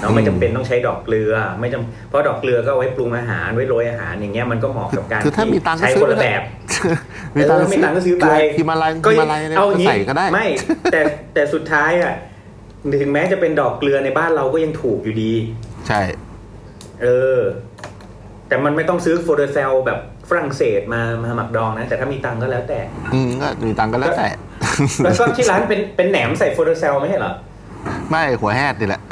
[0.00, 6.42] เนาะไม่จำเป็นต้องใช้ดอกเกลือ ไม่จำเพราะดอกเกลือก็เอาไว้ปรุงอาหารไว้โรยอาหารอย่างเงี้ยมันก็เหมาะกับการคือถ้ามีตังค์ก็ใช้ซื้อคนละแบบ
[7.36, 8.26] มีตังค์เออมีตังค์ก็ซื้อไป
[8.58, 10.46] ฮิมาลัยก็ฮิมาลัยเนี่ยเอาก็งี้ใส่ก็ได้ไม่
[10.92, 11.00] แต่
[11.34, 12.14] แต่สุดท้ายอะ
[13.00, 15.32] ถึงแม้จะเป็นดอกเกลือในบ้านเราก็ยังถูกอยู่ดี
[15.88, 16.00] ใช่
[17.02, 17.06] เอ
[17.36, 17.38] อ
[18.48, 22.80] แต่มันไม่ต้องซื้อ fleur de sel แบบฝรั่งเศสมามาหมักดองนะ แต่ถ้ามีตังค์ก็แล้วแต่
[23.14, 24.28] อืมก็มีตังค์ก็แล้วแต่
[25.04, 27.32] แล้วก็ที่ร้านเป็นเป็นแหนมใส่ fleur de sel ไม่ใช่เหรอ
[28.10, 29.02] ไม่หัวแฮดนี่แหละ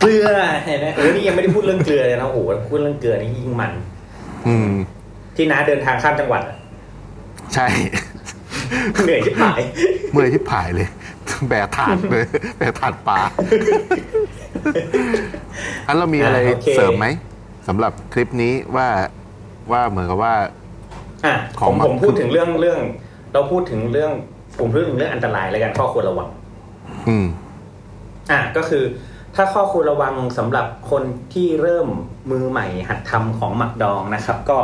[0.00, 0.26] เกลือ
[0.66, 2.38] เห็นไหมโอ้นี่ยังไม่ได้พูดเรื่องเกลือเลยนะโอ้โห
[2.70, 3.72] พูดเรื่องเกลือนี่ยิ่งมัน
[4.46, 4.70] อืม
[5.36, 6.56] ที่น้าเดินทางข้ามจังหวัดอะ
[7.54, 7.66] ใช่
[9.04, 9.60] เหนื่อยที่หาย
[10.12, 10.88] เมื่อยที่ผายเลย
[11.48, 12.24] แบกถาดเลย
[12.58, 13.20] แบกถาดปลา
[15.86, 17.06] อันเรามีอะไรอ่าโอเค เสริมไหม
[17.68, 18.88] สำหรับคลิปนี้ว่า
[19.70, 20.34] ว่าเหมือนกับว่า
[21.24, 22.80] อะขผองมมันผมพูดถึงเรื่องเรื่อง
[23.32, 24.12] เราพูดถึงเรื่อง
[24.58, 26.28] ผมพูดถึงเรื่องอันตรายแล้วกันข้อควรระวัง
[27.08, 27.26] อืม
[28.30, 28.84] อะก็คือ
[29.36, 31.02] ถ้าข้อควรระวังสำหรับคน
[31.34, 31.88] ที่เริ่ม
[32.30, 34.58] มือใหม่หัดทำของหมักดองนะครับ ก็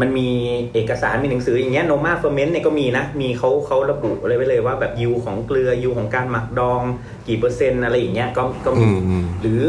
[0.00, 0.28] มันมี
[0.74, 6.82] เอกสารมีหนังสืออย่างเงี้ยโนมาเฟอร์เมนต์เนี่ยก็มีนะ มีเขาเขาระบุอะไรไว้เลยว่าแบบยูของเกลือยูของการหมักดอง
[7.28, 9.62] กี่เปอร์เซ็นต์อะไรอย่างเงี้ยก็ก็มีอืมอืมหรือ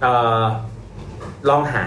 [0.00, 0.44] เอ่อ
[1.48, 1.84] ลองหา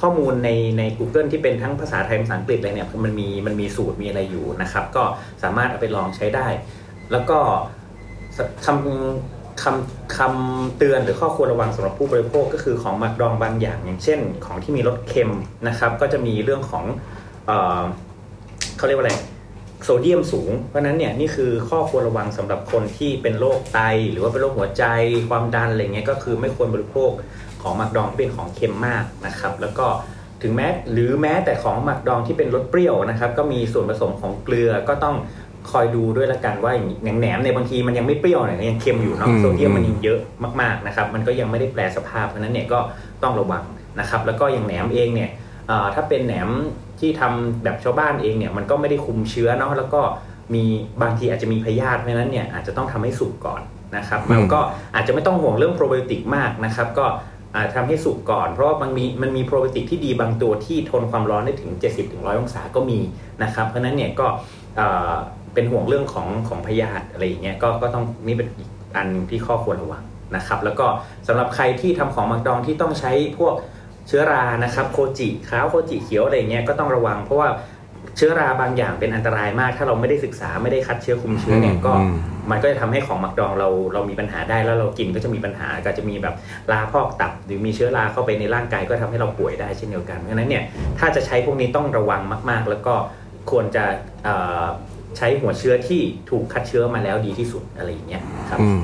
[0.00, 5.04] ข้อมูลในใน Google ที่เป็นทั้งภาษาไทยภาษาอังกฤษอะไรเนี่ยมันมีมันมีสูตรมีอะไรอยู่นะครับ ก็
[5.42, 6.46] สามารถเอาไปลองใช้ได้
[7.12, 7.38] แล้วก็
[8.66, 15.30] คำ คำคำเตือนหรือข้อควรระวังสำหรับผู้บริโภคก็คือของหมักดองบางอย่าง อย่างเช่น ของที่มีรสเค็ม
[15.68, 16.84] นะครับ ก็จะมีเรื่องของ
[17.46, 17.50] เอ
[17.80, 17.82] อ
[18.76, 19.14] เขาเรียกว่าอะไร
[19.84, 23.80] โซเดียมสูง เพราะฉะนั้นเนี่ยนี่คือข้อควรระวังสำหรับคนที่เป็นโรคไต
[24.10, 24.84] หรือว่าเป็นโรคหัวใจ
[25.28, 27.10] ความดันอะไรเงี้ยก็คือไม่ควรบริโภค
[27.62, 29.86] ของหมักดองที่เป็นของเค็มมากนะครับ แล้วก็
[30.42, 35.16] ถึงแม้หรือแม้แต่ของหมักดองที่เป็นรสเปรี้ยวนะครับ ก็มีส่วนผสมของเกลือก็ต้อง
[35.72, 40.18] คอยดูด้วยละกันว่าอย่างแหนมเนี่ยบางทีมันยังไม่เปรี้ยวเนี่ยยังเค็มอยู่เนาะอืมโซเดียมมันยังเยอะ
[40.60, 42.78] มากๆนะครับมันก็ยังไม่ได้แปลสภาพเพราะฉะนั้นเนี่ยก็
[43.22, 43.64] ต้องระวัง
[44.00, 45.30] นะครับแล้วก็อย่างแหนมเองเนี่ย
[45.68, 46.48] เอ่อถ้าเป็นแหนม
[47.00, 50.00] ที่ทำแบบชาวบ้านเองเนี่ยมันก็ไม่ได้คุมเชื้อเนาะแล้วก็
[50.54, 50.64] มี
[51.02, 53.60] บางทีอาจจะมีพยาธิเพราะฉะนั้นเนี่ยอาจจะต้องทำให้สุกก่อน
[53.96, 54.60] นะครับอืมมันก็
[54.94, 57.06] อาจจะไม่ต้องห่วงเรื่องโปรไบโอติกมากนะครับก็
[57.54, 62.98] อ่าทำให้สุกก่อน เพราะว่ามันมีมันมีโปรไบโอติกที่ดีบางตัวที่ทนความร้อนได้ถึง 70-100ถึงองศาก็มี
[63.42, 64.26] นะครับเพราะฉะนั้นเนี่ยก็
[65.58, 70.02] เอ่อเป็นห่วงเรื่องของของพยาธิอะไรอย่างเงี้ยก็ก็ต้องนี่เป็นอีกอันหนึ่งที่ข้อควรระวัง
[70.36, 70.86] นะครับ แล้วก็
[71.28, 73.54] สำหรับใครที่ทำของหมักดองที่ต้องใช้พวก
[74.08, 77.48] เชื้อรานะครับโคจิขาวโคจิเขียวอะไรเงี้ยก็ต้องระวัง เพราะว่า
[78.16, 82.16] เชื้อราบางอย่างเป็นอันตรายมาก ถ้าเราไม่ได้ศึกษาไม่ได้คัดเชื้อคุมเชื้อเนี่ยก็อืม
[82.50, 86.34] มันก็จะทำให้ของหมักดองเราเรามีปัญหาได้แล้วเรากินก็จะมีปัญหาก็จะมีแบบ
[86.72, 90.64] ราพอกตับ หรือมีเชื้อราเข้าไปในร่างกายก็ทำให้เราป่วยได้เช่นเดียวกันเพราะฉะนั้นเนี่ย
[90.98, 92.94] ถ้าจะใช้พวกนี้ต้องระวังมาก ๆ แล้วก็
[93.50, 93.84] ควรจะ
[94.24, 94.64] เอ่อ
[95.18, 96.00] ใช้หัวเชื้อที่
[96.30, 98.80] ถูกคัดเชื้อมาแล้วดีที่สุดอะไรอย่างเงี้ยครับอืม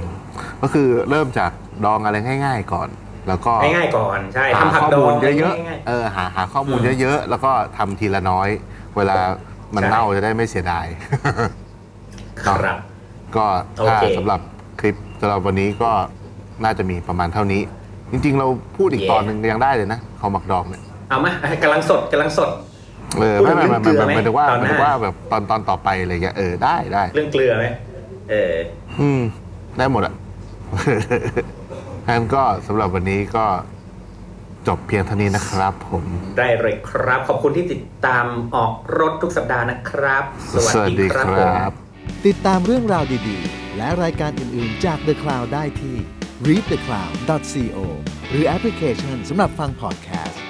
[0.63, 1.51] ก็คือเริ่มจาก
[1.85, 2.89] ดองอะไรง่าย ๆ ก่อน
[3.29, 8.49] แล้วก็ง่ายๆก่อนใช่หาทำผักข้อดอมูงลเยอะง่ายๆเออหาหาข้อมูลอืมเยอะๆแล้วก็ทำทีละน้อย
[8.97, 9.17] เวลา
[9.75, 12.79] มันใช่เน่าจะได้ไม่เสียดายๆครับ
[13.37, 13.45] ก็
[13.79, 14.41] โอถ้าเคสำหรับ
[14.81, 15.91] คลิปสำหรับวันนี้ก็
[16.65, 17.63] น่าจะมีประมาณเท่านี้
[18.13, 21.33] จริง ๆ เราพูดอีกเย่ตอนหนึ่งยังได้เลยนะข้าวหมักดองเนี่ยเอามา
[21.63, 22.51] กำลังสดกำลังสด
[23.19, 27.67] เออพูดไม่ถึงไม่ไม่เรื่องเกลือไหมไม่หมายถึงว่าตอนหหมายน้าถึงว่าแบบตอนตอนต่อไปอะไรเงี้ยเออได้ได้เรื่องเกลือไหม
[28.31, 28.55] เออ
[29.01, 29.23] อืม
[29.79, 30.15] ได้หมดอะ
[32.09, 33.45] งั้นก็สำหรับวันนี้ก็
[34.69, 36.05] จบเพียงเท่านี้นะครับ ผม
[36.39, 38.27] ได้เลยครับ ขอบคุณที่ติดตาม
[38.57, 41.55] ออกรถทุกสัปดาห์นะครับ สวัสดีครับผม
[42.27, 45.97] ติดตามเรื่องราวดีๆ และรายการอื่นๆจาก The Cloud ได้ที่
[46.49, 47.79] readthecloud.co
[48.31, 50.41] หรือแอปพลิเคชันสำหรับฟังพอดแคสต์